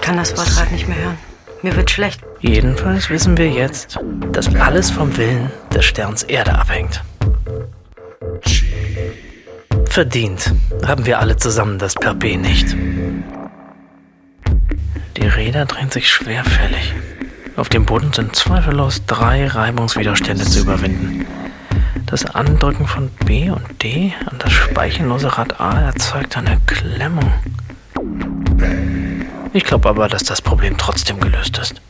Kann 0.10 0.18
das 0.18 0.36
Wort 0.36 0.58
Rad 0.58 0.72
nicht 0.72 0.88
mehr 0.88 0.98
hören. 0.98 1.18
Mir 1.62 1.76
wird 1.76 1.92
schlecht. 1.92 2.22
Jedenfalls 2.40 3.12
wissen 3.12 3.38
wir 3.38 3.48
jetzt, 3.48 4.00
dass 4.32 4.56
alles 4.56 4.90
vom 4.90 5.16
Willen 5.18 5.52
des 5.72 5.86
Sterns 5.86 6.24
Erde 6.24 6.58
abhängt. 6.58 7.04
Verdient 9.86 10.52
haben 10.84 11.06
wir 11.06 11.20
alle 11.20 11.38
zusammen 11.38 11.78
das 11.78 11.94
Per 11.94 12.16
B 12.16 12.38
nicht. 12.38 12.76
Die 15.16 15.28
Räder 15.28 15.66
drehen 15.68 15.92
sich 15.92 16.10
schwerfällig. 16.10 16.96
Auf 17.56 17.70
dem 17.70 17.86
Boden 17.86 18.12
sind 18.12 18.36
zweifellos 18.36 19.06
drei 19.06 19.46
Reibungswiderstände 19.46 20.44
zu 20.44 20.62
überwinden. 20.62 21.28
Das 22.08 22.26
Andrücken 22.26 22.88
von 22.88 23.12
B 23.28 23.52
und 23.52 23.84
D 23.84 24.12
an 24.26 24.40
das 24.40 24.54
speichenlose 24.54 25.38
Rad 25.38 25.62
A 25.62 25.82
erzeugt 25.82 26.36
eine 26.36 26.60
Klemmung. 26.66 27.32
Ich 29.52 29.64
glaube 29.64 29.90
aber, 29.90 30.08
dass 30.08 30.24
das 30.24 30.44
Problem 30.44 30.78
trotzdem 30.78 31.20
gelöst 31.20 31.58
ist. 31.58 31.82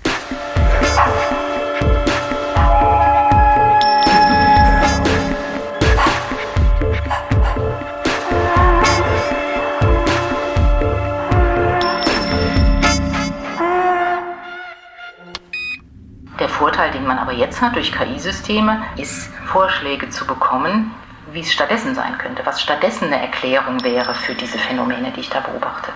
Der 16.40 16.48
Vorteil, 16.48 16.92
den 16.92 17.06
man 17.06 17.18
aber 17.18 17.34
jetzt 17.34 17.62
hat 17.62 17.76
durch 17.76 17.92
KI-Systeme, 17.92 18.82
ist 18.96 19.30
Vorschläge 19.48 20.10
zu 20.10 20.26
bekommen, 20.26 20.92
wie 21.34 21.42
es 21.42 21.52
stattdessen 21.52 21.94
sein 21.94 22.18
könnte, 22.18 22.46
was 22.46 22.62
stattdessen 22.62 23.08
eine 23.08 23.22
Erklärung 23.22 23.84
wäre 23.84 24.16
für 24.16 24.34
diese 24.34 24.58
Phänomene, 24.58 25.12
die 25.12 25.20
ich 25.20 25.30
da 25.30 25.42
beobachte. 25.42 25.92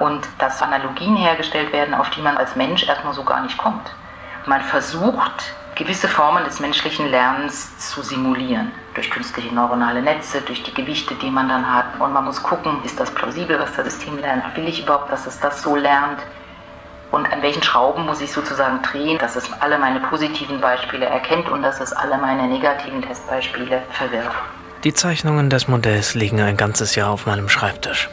Und 0.00 0.26
dass 0.38 0.62
Analogien 0.62 1.16
hergestellt 1.16 1.72
werden, 1.72 1.94
auf 1.94 2.10
die 2.10 2.20
man 2.20 2.36
als 2.36 2.56
Mensch 2.56 2.86
erstmal 2.86 3.14
so 3.14 3.24
gar 3.24 3.42
nicht 3.42 3.56
kommt. 3.56 3.90
Man 4.46 4.60
versucht, 4.62 5.54
gewisse 5.74 6.08
Formen 6.08 6.44
des 6.44 6.60
menschlichen 6.60 7.10
Lernens 7.10 7.78
zu 7.78 8.02
simulieren. 8.02 8.72
Durch 8.94 9.10
künstliche 9.10 9.54
neuronale 9.54 10.02
Netze, 10.02 10.40
durch 10.42 10.62
die 10.62 10.74
Gewichte, 10.74 11.14
die 11.16 11.30
man 11.30 11.48
dann 11.48 11.72
hat. 11.72 12.00
Und 12.00 12.12
man 12.12 12.24
muss 12.24 12.42
gucken, 12.42 12.78
ist 12.84 12.98
das 13.00 13.10
plausibel, 13.10 13.58
was 13.58 13.74
das 13.74 13.86
System 13.86 14.18
lernt? 14.18 14.56
Will 14.56 14.68
ich 14.68 14.82
überhaupt, 14.82 15.10
dass 15.10 15.26
es 15.26 15.40
das 15.40 15.62
so 15.62 15.76
lernt? 15.76 16.20
Und 17.10 17.32
an 17.32 17.42
welchen 17.42 17.62
Schrauben 17.62 18.06
muss 18.06 18.20
ich 18.20 18.32
sozusagen 18.32 18.82
drehen, 18.82 19.18
dass 19.18 19.36
es 19.36 19.52
alle 19.60 19.78
meine 19.78 20.00
positiven 20.00 20.60
Beispiele 20.60 21.06
erkennt 21.06 21.48
und 21.48 21.62
dass 21.62 21.80
es 21.80 21.92
alle 21.92 22.18
meine 22.18 22.48
negativen 22.48 23.02
Testbeispiele 23.02 23.82
verwirft. 23.90 24.36
Die 24.82 24.92
Zeichnungen 24.92 25.48
des 25.48 25.68
Modells 25.68 26.14
liegen 26.14 26.40
ein 26.40 26.56
ganzes 26.56 26.94
Jahr 26.96 27.10
auf 27.10 27.26
meinem 27.26 27.48
Schreibtisch. 27.48 28.10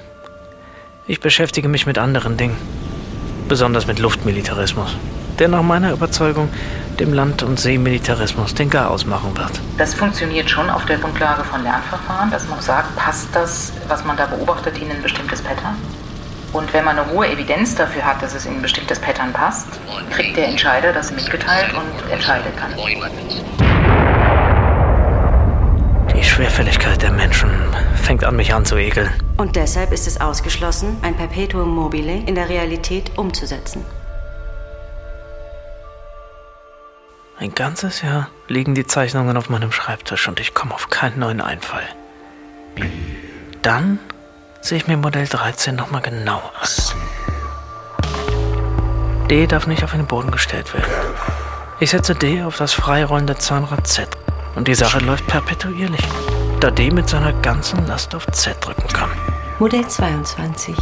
Ich 1.12 1.20
beschäftige 1.20 1.68
mich 1.68 1.86
mit 1.86 1.97
anderen 1.97 2.38
Dingen, 2.38 2.55
besonders 3.49 3.86
mit 3.86 3.99
Luftmilitarismus, 3.99 4.95
der 5.39 5.49
nach 5.49 5.62
meiner 5.62 5.91
Überzeugung 5.91 6.47
dem 7.01 7.12
Land- 7.12 7.43
und 7.43 7.59
Seemilitarismus 7.59 8.53
den 8.53 8.70
Garaus 8.70 9.05
machen 9.05 9.38
wird. 9.38 9.51
Das 9.78 9.93
funktioniert 9.93 10.49
schon 10.49 10.70
auf 10.70 10.86
der 10.86 10.99
Grundlage 10.99 11.43
von 11.43 11.64
Lernverfahren, 11.64 12.32
dass 12.32 12.47
man 12.47 12.62
sagt, 12.62 12.95
passt 12.95 13.28
das, 13.34 13.74
was 13.89 14.05
man 14.05 14.16
da 14.16 14.26
beobachtet, 14.26 14.78
in 14.82 14.89
ein 14.89 15.01
bestimmtes 15.01 15.41
Pattern? 15.41 15.76
Und 16.53 16.72
wenn 16.74 16.86
man 16.86 16.97
eine 16.97 17.12
hohe 17.12 17.28
Evidenz 17.28 17.76
dafür 17.76 18.05
hat, 18.05 18.24
dass 18.24 18.34
es 18.34 18.45
in 18.45 18.53
ein 18.53 18.62
bestimmtes 18.62 18.97
Pattern 18.97 19.34
passt, 19.34 19.68
kriegt 20.12 20.38
der 20.38 20.47
Entscheider 20.47 20.93
das 20.93 21.12
mitgeteilt 21.12 21.74
und 21.74 22.09
entscheidet 22.09 22.53
dann. 22.57 23.80
Die 26.41 26.45
Schwerfälligkeit 26.47 27.01
der 27.03 27.11
Menschen 27.11 27.51
fängt 27.93 28.23
an, 28.23 28.35
mich 28.35 28.51
anzuekeln. 28.51 29.11
Und 29.37 29.55
deshalb 29.55 29.91
ist 29.91 30.07
es 30.07 30.19
ausgeschlossen, 30.19 30.97
ein 31.03 31.15
Perpetuum 31.15 31.69
mobile 31.69 32.13
in 32.13 32.33
der 32.33 32.49
Realität 32.49 33.11
umzusetzen. 33.15 33.85
Ein 37.37 37.53
ganzes 37.53 38.01
Jahr 38.01 38.29
liegen 38.47 38.73
die 38.73 38.87
Zeichnungen 38.87 39.37
auf 39.37 39.49
meinem 39.49 39.71
Schreibtisch 39.71 40.27
und 40.27 40.39
ich 40.39 40.55
komme 40.55 40.73
auf 40.73 40.89
keinen 40.89 41.19
neuen 41.19 41.41
Einfall. 41.41 41.87
Dann 43.61 43.99
sehe 44.61 44.79
ich 44.79 44.87
mir 44.87 44.97
Modell 44.97 45.27
13 45.27 45.75
nochmal 45.75 46.01
genau 46.01 46.41
an. 46.59 46.69
D 49.29 49.45
darf 49.45 49.67
nicht 49.67 49.83
auf 49.83 49.91
den 49.91 50.07
Boden 50.07 50.31
gestellt 50.31 50.73
werden. 50.73 50.91
Ich 51.79 51.91
setze 51.91 52.15
D 52.15 52.41
auf 52.41 52.57
das 52.57 52.73
freirollende 52.73 53.37
Zahnrad 53.37 53.85
Z 53.85 54.09
und 54.56 54.68
die 54.68 54.76
Sache 54.76 54.99
läuft 54.99 55.28
perpetuierlich, 55.28 56.02
da 56.60 56.72
D 56.72 56.91
mit 56.91 57.10
seiner 57.10 57.34
ganzen 57.34 57.86
Last 57.88 58.16
auf 58.16 58.26
Z 58.28 58.58
drücken 58.60 58.88
kann. 58.88 59.10
Modell 59.60 59.88
22. 59.88 60.76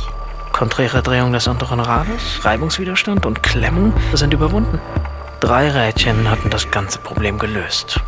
Konträre 0.51 1.01
Drehung 1.01 1.31
des 1.31 1.47
unteren 1.47 1.79
Rades, 1.79 2.43
Reibungswiderstand 2.43 3.25
und 3.25 3.43
Klemmung 3.43 3.93
sind 4.13 4.33
überwunden. 4.33 4.79
Drei 5.39 5.69
Rädchen 5.69 6.29
hatten 6.29 6.49
das 6.49 6.69
ganze 6.69 6.99
Problem 6.99 7.39
gelöst. 7.39 7.99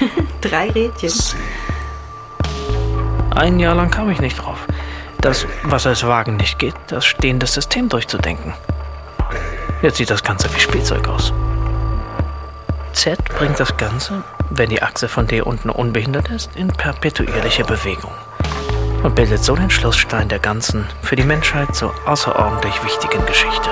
Drei 0.40 0.70
Rädchen. 0.70 1.12
Ein 3.34 3.58
Jahr 3.58 3.74
lang 3.74 3.90
kam 3.90 4.10
ich 4.10 4.20
nicht 4.20 4.36
drauf. 4.36 4.58
Das, 5.20 5.46
was 5.62 5.86
als 5.86 6.06
Wagen 6.06 6.36
nicht 6.36 6.58
geht, 6.58 6.74
das 6.88 7.06
stehende 7.06 7.46
System 7.46 7.88
durchzudenken. 7.88 8.54
Jetzt 9.80 9.96
sieht 9.96 10.10
das 10.10 10.22
Ganze 10.22 10.52
wie 10.54 10.60
Spielzeug 10.60 11.08
aus. 11.08 11.32
Z 12.92 13.24
bringt 13.24 13.58
das 13.58 13.76
Ganze, 13.76 14.22
wenn 14.50 14.68
die 14.68 14.82
Achse 14.82 15.08
von 15.08 15.26
D 15.26 15.40
unten 15.40 15.70
unbehindert 15.70 16.28
ist, 16.30 16.54
in 16.56 16.68
perpetuierliche 16.68 17.64
Bewegung 17.64 18.12
und 19.02 19.14
bildet 19.16 19.42
so 19.42 19.56
den 19.56 19.70
Schlussstein 19.70 20.28
der 20.28 20.38
ganzen, 20.38 20.86
für 21.02 21.16
die 21.16 21.24
Menschheit 21.24 21.74
so 21.74 21.92
außerordentlich 22.06 22.84
wichtigen 22.84 23.24
Geschichte. 23.26 23.70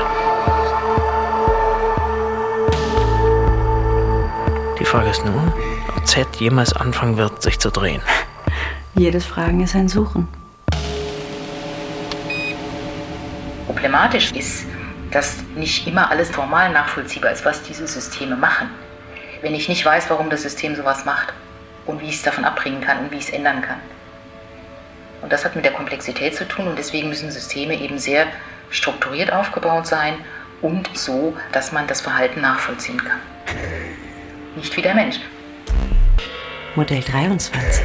Die 4.78 4.84
Frage 4.84 5.10
ist 5.10 5.24
nur, 5.24 5.54
ob 5.96 6.06
Z 6.06 6.26
jemals 6.36 6.72
anfangen 6.72 7.16
wird, 7.16 7.42
sich 7.42 7.58
zu 7.58 7.70
drehen. 7.70 8.02
Jedes 8.94 9.24
Fragen 9.24 9.62
ist 9.62 9.76
ein 9.76 9.88
Suchen. 9.88 10.26
Problematisch 13.66 14.32
ist, 14.32 14.64
dass 15.10 15.36
nicht 15.54 15.86
immer 15.86 16.10
alles 16.10 16.30
formal 16.30 16.72
nachvollziehbar 16.72 17.30
ist, 17.30 17.44
was 17.44 17.62
diese 17.62 17.86
Systeme 17.86 18.34
machen. 18.36 18.68
Wenn 19.42 19.54
ich 19.54 19.68
nicht 19.68 19.84
weiß, 19.84 20.10
warum 20.10 20.30
das 20.30 20.42
System 20.42 20.76
sowas 20.76 21.04
macht 21.04 21.32
und 21.86 22.00
wie 22.00 22.08
ich 22.08 22.16
es 22.16 22.22
davon 22.22 22.44
abbringen 22.44 22.80
kann 22.80 22.98
und 22.98 23.12
wie 23.12 23.16
ich 23.16 23.24
es 23.24 23.30
ändern 23.30 23.62
kann. 23.62 23.78
Und 25.22 25.32
das 25.32 25.44
hat 25.44 25.56
mit 25.56 25.64
der 25.64 25.72
Komplexität 25.72 26.34
zu 26.34 26.46
tun 26.46 26.66
und 26.66 26.78
deswegen 26.78 27.08
müssen 27.08 27.30
Systeme 27.30 27.74
eben 27.74 27.98
sehr 27.98 28.26
strukturiert 28.70 29.32
aufgebaut 29.32 29.86
sein 29.86 30.14
und 30.62 30.88
so, 30.94 31.36
dass 31.52 31.72
man 31.72 31.86
das 31.86 32.00
Verhalten 32.00 32.40
nachvollziehen 32.40 33.02
kann. 33.02 33.18
Nicht 34.56 34.76
wie 34.76 34.82
der 34.82 34.94
Mensch. 34.94 35.20
Modell 36.74 37.02
23. 37.02 37.84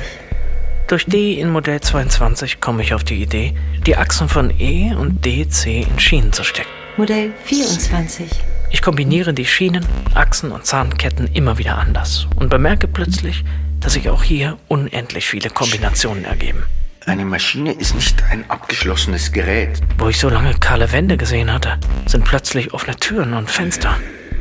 Durch 0.88 1.06
D 1.06 1.40
in 1.40 1.50
Modell 1.50 1.82
22 1.82 2.62
komme 2.62 2.84
ich 2.84 2.94
auf 2.94 3.04
die 3.04 3.22
Idee, 3.22 3.56
die 3.88 3.98
Achsen 3.98 4.30
von 4.30 4.52
E 4.60 4.94
und 4.94 5.26
DC 5.26 5.66
in 5.66 6.00
Schienen 6.00 6.32
zu 6.32 6.44
stecken. 6.44 6.70
Modell 6.98 7.34
24. 7.46 8.30
Ich 8.76 8.82
kombiniere 8.82 9.34
die 9.34 9.46
Schienen, 9.46 9.86
Achsen 10.16 10.52
und 10.52 10.66
Zahnketten 10.66 11.28
immer 11.28 11.58
wieder 11.58 11.78
anders 11.78 12.28
und 12.36 12.50
bemerke 12.50 12.90
plötzlich, 12.90 13.46
dass 13.80 13.94
sich 13.94 14.10
auch 14.10 14.22
hier 14.22 14.58
unendlich 14.68 15.28
viele 15.28 15.50
Kombinationen 15.50 16.26
ergeben. 16.26 16.62
Eine 17.06 17.24
Maschine 17.24 17.72
ist 17.72 17.96
nicht 17.96 18.22
ein 18.30 18.44
abgeschlossenes 18.50 19.32
Gerät. 19.32 19.80
Wo 19.98 20.10
ich 20.10 20.20
so 20.20 20.28
lange 20.28 20.56
kahle 20.56 20.92
Wände 20.92 21.16
gesehen 21.16 21.54
hatte, 21.54 21.80
sind 22.06 22.26
plötzlich 22.26 22.74
offene 22.74 22.98
Türen 22.98 23.34
und 23.34 23.50
Fenster 23.50 23.96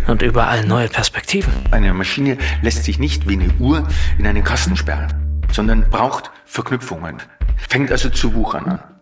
und 0.09 0.21
überall 0.21 0.65
neue 0.65 0.89
Perspektiven. 0.89 1.53
Eine 1.71 1.95
Maschine 1.95 2.37
lässt 2.61 2.83
sich 2.83 2.99
nicht 2.99 3.29
wie 3.29 3.35
eine 3.35 3.55
Uhr 3.61 3.87
in 4.19 4.27
einen 4.27 4.43
Kasten 4.43 4.77
sperren, 4.77 5.15
sondern 5.53 5.89
braucht 5.91 6.33
Verknüpfungen. 6.45 7.19
Fängt 7.69 7.93
also 7.93 8.09
zu 8.09 8.35
wuchern 8.35 8.65
an. 8.65 8.94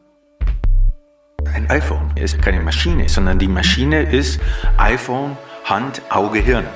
Ein 1.54 1.68
iPhone 1.70 2.10
ist 2.14 2.40
keine 2.40 2.60
Maschine, 2.60 3.08
sondern 3.08 3.38
die 3.38 3.48
Maschine 3.48 4.02
ist 4.02 4.40
iPhone, 4.78 5.36
Hand, 5.64 6.02
Auge, 6.10 6.38
Hirn. 6.38 6.66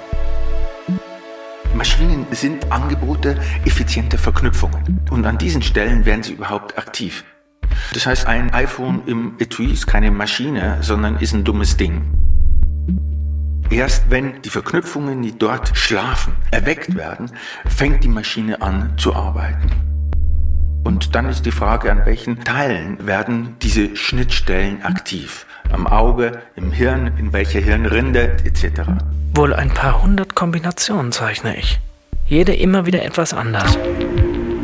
Maschinen 1.75 2.27
sind 2.31 2.71
Angebote 2.73 3.39
effizienter 3.65 4.19
Verknüpfungen. 4.19 5.01
Und 5.11 5.27
an 5.27 5.39
diesen 5.39 5.63
Stellen 5.63 6.05
werden 6.05 6.23
sie 6.23 6.33
überhaupt 6.33 6.79
aktiv. 6.79 7.25
Das 7.93 8.07
heißt, 8.07 8.27
ein 8.27 8.53
iPhone 8.53 9.03
im 9.07 9.35
Etui 9.39 9.73
ist 9.73 9.87
keine 9.87 10.11
Maschine, 10.11 10.79
sondern 10.81 11.17
ist 11.17 11.35
ein 11.35 11.45
dummes 11.45 11.77
Ding. 11.77 12.03
Erst 13.71 14.11
wenn 14.11 14.41
die 14.43 14.51
Verknüpfungen, 14.51 15.23
die 15.23 15.37
dort 15.37 15.77
schlafen, 15.77 16.35
erweckt 16.51 16.95
werden, 16.95 17.31
fängt 17.67 18.05
die 18.05 18.09
Maschine 18.09 18.63
an 18.63 18.97
zu 18.97 19.15
arbeiten. 19.15 19.96
Und 20.87 21.17
dann 21.17 21.29
ist 21.29 21.45
die 21.45 21.51
Frage, 21.51 21.91
an 21.91 22.07
welchen 22.07 22.45
Teilen 22.45 23.09
werden 23.09 23.57
diese 23.61 23.97
Schnittstellen 23.97 24.85
aktiv? 24.85 25.45
Am 25.73 25.85
Auge, 25.89 26.43
im 26.55 26.71
Hirn, 26.71 27.11
in 27.19 27.33
welcher 27.33 27.59
Hirnrinde 27.59 28.37
etc. 28.45 28.83
Wohl 29.35 29.53
ein 29.53 29.71
paar 29.71 30.05
hundert 30.05 30.37
Kombinationen 30.37 31.11
zeichne 31.11 31.57
ich. 31.59 31.81
Jede 32.27 32.55
immer 32.55 32.87
wieder 32.87 33.03
etwas 33.03 33.35
anders. 33.35 33.77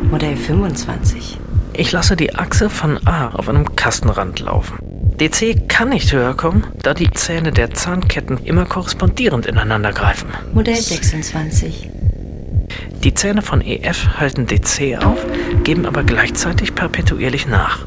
Modell 0.09 0.37
25. 0.37 1.39
Ich 1.73 1.91
lasse 1.91 2.15
die 2.15 2.33
Achse 2.33 2.69
von 2.69 3.05
A 3.05 3.31
auf 3.31 3.49
einem 3.49 3.75
Kastenrand 3.75 4.39
laufen. 4.39 4.77
DC 5.19 5.67
kann 5.67 5.89
nicht 5.89 6.13
höher 6.13 6.35
kommen, 6.35 6.65
da 6.83 6.93
die 6.93 7.11
Zähne 7.11 7.51
der 7.51 7.73
Zahnketten 7.73 8.37
immer 8.45 8.63
korrespondierend 8.63 9.45
ineinander 9.45 9.91
greifen. 9.91 10.29
Modell 10.53 10.77
26. 10.77 11.89
Die 13.03 13.13
Zähne 13.13 13.41
von 13.41 13.61
EF 13.61 14.19
halten 14.19 14.47
DC 14.47 15.03
auf, 15.03 15.17
geben 15.63 15.85
aber 15.85 16.03
gleichzeitig 16.03 16.75
perpetuierlich 16.75 17.47
nach. 17.47 17.85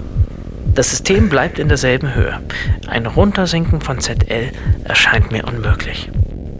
Das 0.75 0.91
System 0.91 1.31
bleibt 1.31 1.59
in 1.59 1.69
derselben 1.69 2.15
Höhe. 2.15 2.39
Ein 2.87 3.07
Runtersinken 3.07 3.81
von 3.81 3.99
ZL 3.99 4.53
erscheint 4.85 5.33
mir 5.33 5.45
unmöglich. 5.47 6.11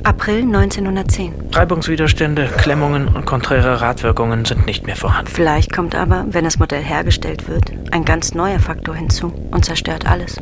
April 0.05 0.43
1910. 0.43 1.35
Reibungswiderstände, 1.53 2.49
Klemmungen 2.59 3.09
und 3.09 3.27
konträre 3.27 3.81
Radwirkungen 3.81 4.45
sind 4.45 4.65
nicht 4.65 4.87
mehr 4.87 4.95
vorhanden. 4.95 5.31
Vielleicht 5.35 5.73
kommt 5.73 5.97
aber, 5.97 6.25
wenn 6.31 6.45
das 6.45 6.61
Modell 6.61 6.83
hergestellt 6.83 7.49
wird, 7.49 7.73
ein 7.91 8.05
ganz 8.05 8.33
neuer 8.33 8.61
Faktor 8.61 8.95
hinzu 8.95 9.33
und 9.51 9.65
zerstört 9.65 10.07
alles. 10.07 10.37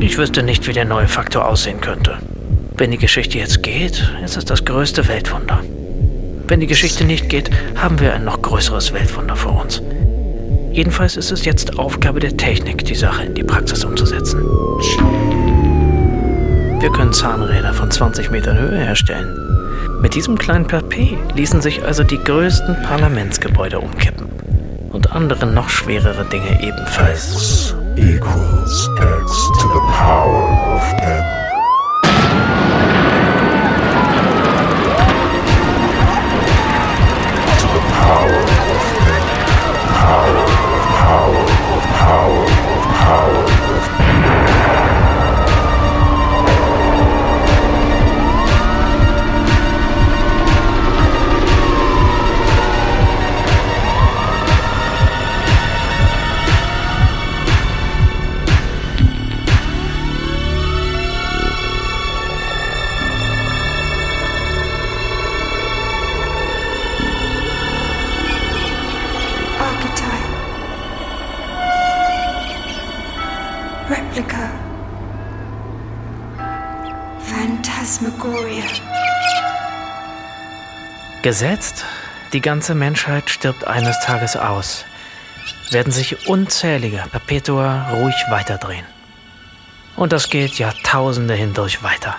Ich 0.00 0.18
wüsste 0.18 0.42
nicht, 0.42 0.66
wie 0.66 0.72
der 0.72 0.84
neue 0.84 1.06
Faktor 1.06 1.46
aussehen 1.46 1.80
könnte. 1.80 2.18
Wenn 2.76 2.90
die 2.90 2.98
Geschichte 2.98 3.38
jetzt 3.38 3.62
geht, 3.62 4.12
ist 4.24 4.36
es 4.36 4.44
das 4.44 4.64
größte 4.64 5.06
Weltwunder. 5.06 5.60
Wenn 6.50 6.58
die 6.58 6.66
Geschichte 6.66 7.04
nicht 7.04 7.28
geht, 7.28 7.48
haben 7.76 8.00
wir 8.00 8.12
ein 8.12 8.24
noch 8.24 8.42
größeres 8.42 8.92
Weltwunder 8.92 9.36
vor 9.36 9.62
uns. 9.62 9.80
Jedenfalls 10.72 11.16
ist 11.16 11.30
es 11.30 11.44
jetzt 11.44 11.78
Aufgabe 11.78 12.18
der 12.18 12.36
Technik, 12.36 12.84
die 12.84 12.96
Sache 12.96 13.22
in 13.22 13.34
die 13.34 13.44
Praxis 13.44 13.84
umzusetzen. 13.84 14.40
Wir 16.80 16.90
können 16.90 17.12
Zahnräder 17.12 17.72
von 17.72 17.88
20 17.88 18.32
Metern 18.32 18.58
Höhe 18.58 18.78
herstellen. 18.78 19.32
Mit 20.02 20.16
diesem 20.16 20.36
kleinen 20.36 20.66
Papier 20.66 21.18
ließen 21.36 21.62
sich 21.62 21.84
also 21.84 22.02
die 22.02 22.18
größten 22.18 22.82
Parlamentsgebäude 22.82 23.78
umkippen. 23.78 24.26
Und 24.90 25.12
andere 25.12 25.46
noch 25.46 25.68
schwerere 25.68 26.24
Dinge 26.30 26.60
ebenfalls. 26.60 27.76
equals 27.96 28.88
x 28.96 29.50
to 29.60 29.68
the 29.68 29.80
power 29.92 30.74
of 30.74 30.82
n. 31.00 31.39
power 42.10 42.46
power 43.06 43.59
Gesetzt, 81.30 81.84
die 82.32 82.40
ganze 82.40 82.74
Menschheit 82.74 83.30
stirbt 83.30 83.64
eines 83.64 84.00
Tages 84.00 84.36
aus, 84.36 84.84
werden 85.70 85.92
sich 85.92 86.26
unzählige 86.26 87.04
Perpetua 87.08 87.88
ruhig 87.90 88.16
weiterdrehen. 88.30 88.84
Und 89.94 90.12
das 90.12 90.28
geht 90.28 90.58
Jahrtausende 90.58 91.34
hindurch 91.34 91.84
weiter. 91.84 92.16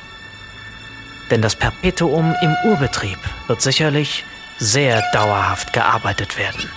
Denn 1.30 1.41
das 1.41 1.57
Perpetuum 1.57 2.34
im 2.41 2.55
Urbetrieb 2.64 3.18
wird 3.47 3.62
sicherlich 3.62 4.24
sehr 4.59 5.03
dauerhaft 5.12 5.74
gearbeitet 5.74 6.38
werden. 6.38 6.70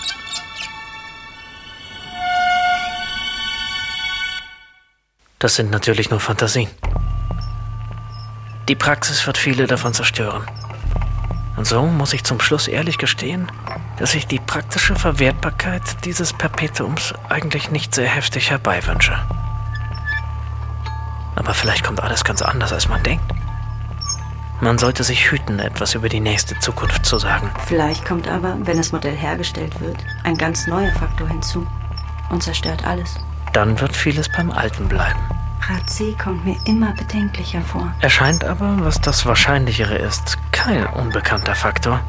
Das 5.39 5.55
sind 5.55 5.71
natürlich 5.71 6.09
nur 6.09 6.19
Fantasien. 6.19 6.69
Die 8.67 8.75
Praxis 8.75 9.25
wird 9.25 9.37
viele 9.37 9.67
davon 9.67 9.93
zerstören. 9.93 10.45
Und 11.55 11.65
so 11.65 11.83
muss 11.83 12.13
ich 12.13 12.23
zum 12.23 12.39
Schluss 12.39 12.67
ehrlich 12.67 12.97
gestehen, 12.97 13.51
dass 13.97 14.13
ich 14.13 14.27
die 14.27 14.39
praktische 14.39 14.95
Verwertbarkeit 14.95 15.81
dieses 16.03 16.33
Perpetuums 16.33 17.13
eigentlich 17.29 17.71
nicht 17.71 17.95
sehr 17.95 18.07
heftig 18.07 18.51
herbeiwünsche. 18.51 19.17
Aber 21.35 21.53
vielleicht 21.53 21.83
kommt 21.83 22.01
alles 22.01 22.23
ganz 22.23 22.41
anders, 22.41 22.73
als 22.73 22.89
man 22.89 23.03
denkt. 23.03 23.23
Man 24.61 24.77
sollte 24.77 25.03
sich 25.03 25.31
hüten, 25.31 25.59
etwas 25.59 25.95
über 25.95 26.07
die 26.07 26.21
nächste 26.21 26.57
Zukunft 26.59 27.05
zu 27.05 27.19
sagen. 27.19 27.51
Vielleicht 27.67 28.05
kommt 28.05 28.27
aber, 28.27 28.57
wenn 28.61 28.77
das 28.77 28.91
Modell 28.93 29.15
hergestellt 29.15 29.79
wird, 29.81 29.97
ein 30.23 30.37
ganz 30.37 30.65
neuer 30.65 30.93
Faktor 30.93 31.27
hinzu 31.27 31.67
und 32.29 32.41
zerstört 32.41 32.85
alles. 32.85 33.15
Dann 33.53 33.79
wird 33.79 33.95
vieles 33.95 34.29
beim 34.29 34.51
Alten 34.51 34.87
bleiben. 34.87 35.19
C 35.87 36.13
kommt 36.13 36.45
mir 36.45 36.57
immer 36.65 36.93
bedenklicher 36.93 37.61
vor. 37.61 37.93
Erscheint 38.01 38.43
aber, 38.43 38.77
was 38.79 38.99
das 39.01 39.25
Wahrscheinlichere 39.25 39.95
ist, 39.95 40.37
kein 40.51 40.85
unbekannter 40.87 41.55
Faktor. 41.55 42.01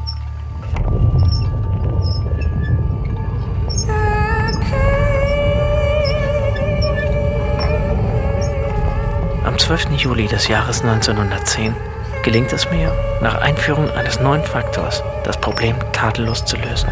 Am 9.43 9.57
12. 9.57 9.91
Juli 9.97 10.27
des 10.27 10.47
Jahres 10.47 10.81
1910 10.81 11.75
gelingt 12.23 12.51
es 12.51 12.69
mir, 12.69 12.91
nach 13.21 13.35
Einführung 13.41 13.89
eines 13.91 14.19
neuen 14.19 14.43
Faktors 14.43 15.03
das 15.23 15.39
Problem 15.39 15.75
tadellos 15.93 16.43
zu 16.45 16.57
lösen. 16.57 16.89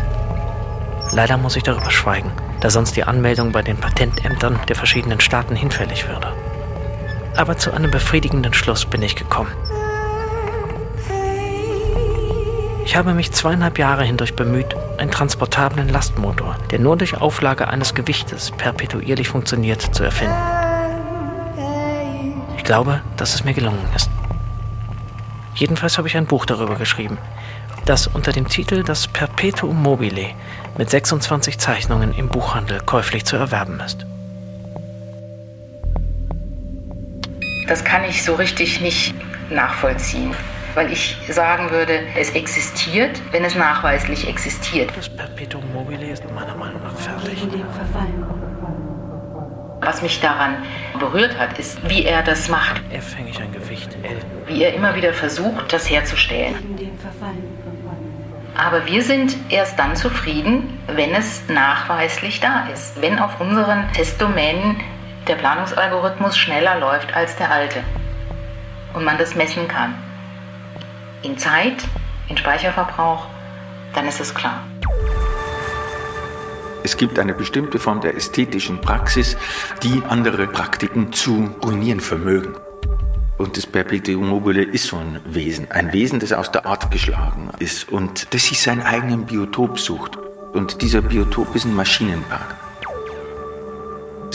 Leider 1.11 1.37
muss 1.37 1.55
ich 1.55 1.63
darüber 1.63 1.91
schweigen, 1.91 2.31
da 2.61 2.69
sonst 2.69 2.95
die 2.95 3.03
Anmeldung 3.03 3.51
bei 3.51 3.61
den 3.61 3.77
Patentämtern 3.77 4.59
der 4.67 4.75
verschiedenen 4.75 5.19
Staaten 5.19 5.55
hinfällig 5.55 6.07
würde. 6.07 6.33
Aber 7.35 7.57
zu 7.57 7.71
einem 7.71 7.91
befriedigenden 7.91 8.53
Schluss 8.53 8.85
bin 8.85 9.01
ich 9.01 9.15
gekommen. 9.15 9.51
Ich 12.85 12.95
habe 12.95 13.13
mich 13.13 13.31
zweieinhalb 13.31 13.79
Jahre 13.79 14.03
hindurch 14.03 14.35
bemüht, 14.35 14.75
einen 14.97 15.11
transportablen 15.11 15.89
Lastmotor, 15.89 16.55
der 16.71 16.79
nur 16.79 16.95
durch 16.95 17.19
Auflage 17.19 17.67
eines 17.67 17.95
Gewichtes 17.95 18.51
perpetuierlich 18.51 19.27
funktioniert, 19.27 19.81
zu 19.81 20.03
erfinden. 20.03 20.37
Ich 22.57 22.63
glaube, 22.63 23.01
dass 23.17 23.33
es 23.33 23.43
mir 23.43 23.53
gelungen 23.53 23.85
ist. 23.95 24.09
Jedenfalls 25.55 25.97
habe 25.97 26.07
ich 26.07 26.15
ein 26.15 26.27
Buch 26.27 26.45
darüber 26.45 26.75
geschrieben, 26.75 27.17
das 27.85 28.07
unter 28.07 28.31
dem 28.31 28.47
Titel 28.47 28.83
Das 28.83 29.07
Perpetuum 29.07 29.81
mobile 29.81 30.31
mit 30.77 30.89
26 30.89 31.57
Zeichnungen 31.57 32.13
im 32.13 32.29
Buchhandel 32.29 32.81
käuflich 32.81 33.25
zu 33.25 33.35
erwerben 33.35 33.79
ist. 33.79 34.05
Das 37.67 37.83
kann 37.83 38.03
ich 38.03 38.23
so 38.23 38.35
richtig 38.35 38.79
nicht 38.81 39.15
nachvollziehen, 39.49 40.35
weil 40.75 40.91
ich 40.91 41.17
sagen 41.29 41.71
würde, 41.71 42.01
es 42.15 42.31
existiert, 42.31 43.19
wenn 43.31 43.43
es 43.43 43.55
nachweislich 43.55 44.27
existiert. 44.27 44.91
Das 44.95 45.09
Perpetuum 45.09 45.63
mobile 45.73 46.11
ist 46.11 46.23
meiner 46.33 46.55
Meinung 46.55 46.83
nach 46.83 46.95
fertig. 46.95 47.41
In 47.41 47.51
dem 47.51 47.61
Verfall. 47.61 48.07
Was 49.81 50.01
mich 50.01 50.19
daran 50.19 50.57
berührt 50.99 51.37
hat, 51.37 51.57
ist, 51.59 51.77
wie 51.89 52.05
er 52.05 52.23
das 52.23 52.49
macht, 52.49 52.81
F 52.91 53.15
hänge 53.17 53.29
ich 53.29 53.39
ein 53.39 53.51
Gewicht 53.51 53.95
L. 54.03 54.17
wie 54.47 54.63
er 54.63 54.73
immer 54.73 54.95
wieder 54.95 55.13
versucht, 55.13 55.71
das 55.71 55.89
herzustellen. 55.89 56.55
In 56.59 56.77
dem 56.77 56.97
Verfall. 56.97 57.35
Aber 58.57 58.85
wir 58.85 59.01
sind 59.01 59.35
erst 59.49 59.77
dann 59.77 59.95
zufrieden, 59.95 60.79
wenn 60.87 61.13
es 61.13 61.43
nachweislich 61.49 62.39
da 62.39 62.67
ist. 62.73 62.99
Wenn 63.01 63.19
auf 63.19 63.39
unseren 63.41 63.91
Testdomänen 63.91 64.77
der 65.27 65.35
Planungsalgorithmus 65.35 66.37
schneller 66.37 66.79
läuft 66.79 67.13
als 67.13 67.35
der 67.35 67.51
alte. 67.51 67.83
Und 68.93 69.03
man 69.03 69.17
das 69.17 69.35
messen 69.35 69.67
kann. 69.67 69.95
In 71.23 71.37
Zeit, 71.37 71.83
in 72.29 72.37
Speicherverbrauch, 72.37 73.27
dann 73.93 74.07
ist 74.07 74.19
es 74.19 74.33
klar. 74.33 74.63
Es 76.83 76.97
gibt 76.97 77.17
eine 77.17 77.33
bestimmte 77.33 77.79
Form 77.79 77.99
der 78.01 78.15
ästhetischen 78.15 78.79
Praxis, 78.79 79.35
die 79.81 80.03
andere 80.07 80.45
Praktiken 80.45 81.11
zu 81.11 81.55
ruinieren 81.63 81.99
vermögen. 81.99 82.55
Und 83.37 83.57
das 83.57 83.65
Perpetuum 83.65 84.29
mobile 84.29 84.63
ist 84.63 84.85
so 84.85 84.97
ein 84.97 85.19
Wesen, 85.25 85.69
ein 85.71 85.91
Wesen, 85.91 86.19
das 86.19 86.31
aus 86.31 86.51
der 86.51 86.65
Art 86.65 86.91
geschlagen 86.91 87.49
ist 87.59 87.91
und 87.91 88.33
das 88.33 88.45
sich 88.45 88.61
seinen 88.61 88.83
eigenen 88.83 89.25
Biotop 89.25 89.79
sucht. 89.79 90.17
Und 90.53 90.81
dieser 90.81 91.01
Biotop 91.01 91.53
ist 91.55 91.65
ein 91.65 91.75
Maschinenpark. 91.75 92.64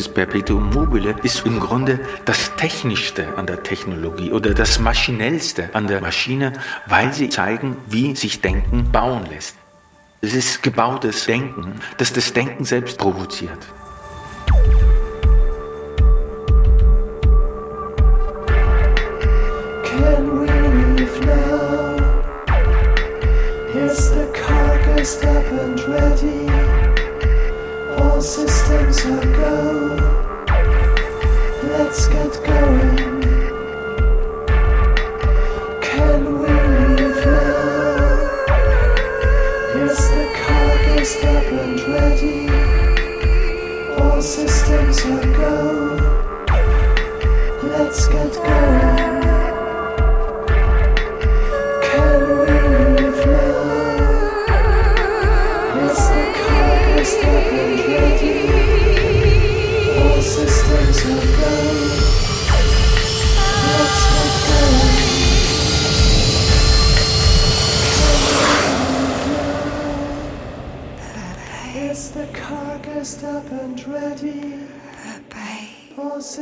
Das 0.00 0.08
Perpetuum 0.08 0.70
mobile 0.70 1.14
ist 1.24 1.44
im 1.44 1.60
Grunde 1.60 2.00
das 2.24 2.56
Technischste 2.56 3.36
an 3.36 3.44
der 3.44 3.62
Technologie 3.62 4.32
oder 4.32 4.54
das 4.54 4.78
Maschinellste 4.78 5.68
an 5.74 5.88
der 5.88 6.00
Maschine, 6.00 6.54
weil 6.86 7.12
sie 7.12 7.28
zeigen, 7.28 7.76
wie 7.86 8.16
sich 8.16 8.40
Denken 8.40 8.90
bauen 8.90 9.26
lässt. 9.26 9.56
Es 10.22 10.32
ist 10.32 10.62
gebautes 10.62 11.26
Denken, 11.26 11.80
das 11.98 12.14
das 12.14 12.32
Denken 12.32 12.64
selbst 12.64 12.96
provoziert. 12.96 13.58
Can 19.84 20.40
we 20.40 20.46
leave 20.96 21.20
now? 21.26 21.96
Is 23.74 24.08
the 24.08 24.26
carcass 24.32 25.22
up 25.24 25.44
and 25.60 25.78
ready? 25.86 26.48
All 27.98 28.22
systems 28.22 29.04
are 29.04 29.26
go. 29.36 29.79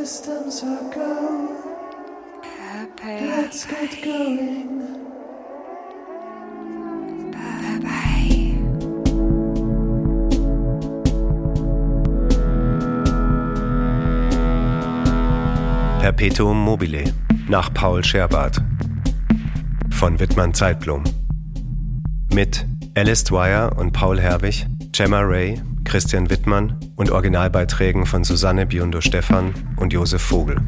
Systems 0.05 0.63
are 0.63 0.95
go. 0.95 1.57
Let's 3.05 3.67
get 3.67 3.91
going. 4.05 4.79
Perpetuum 16.01 16.57
mobile 16.57 17.05
nach 17.49 17.75
Paul 17.75 18.05
Scherbart 18.05 18.63
von 19.91 20.21
Wittmann 20.21 20.55
Zeitblom 20.55 21.03
mit 22.33 22.65
Alice 22.95 23.25
Dwyer 23.25 23.77
und 23.77 23.93
Paul 23.93 24.21
Herwig, 24.21 24.67
Gemma 24.93 25.21
Ray, 25.21 25.61
Christian 25.89 26.29
Wittmann 26.29 26.79
und 26.97 27.11
Originalbeiträgen 27.11 28.05
von 28.05 28.23
Susanne 28.23 28.67
Biondo-Stephan 28.67 29.55
und 29.77 29.91
Josef 29.91 30.21
Vogel. 30.21 30.61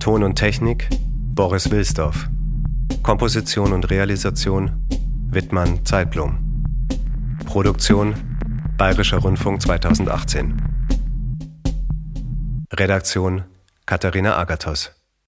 Ton 0.00 0.22
und 0.22 0.34
Technik 0.34 0.88
Boris 1.34 1.70
Wilsdorf. 1.70 2.30
Komposition 3.02 3.74
und 3.74 3.90
Realisation 3.90 4.82
Wittmann 5.30 5.84
Zeitblom. 5.84 6.64
Produktion 7.44 8.14
Bayerischer 8.78 9.18
Rundfunk 9.18 9.60
2018. 9.60 10.56
Redaktion 12.72 13.44
Katharina 13.84 14.38
Agathos 14.38 14.97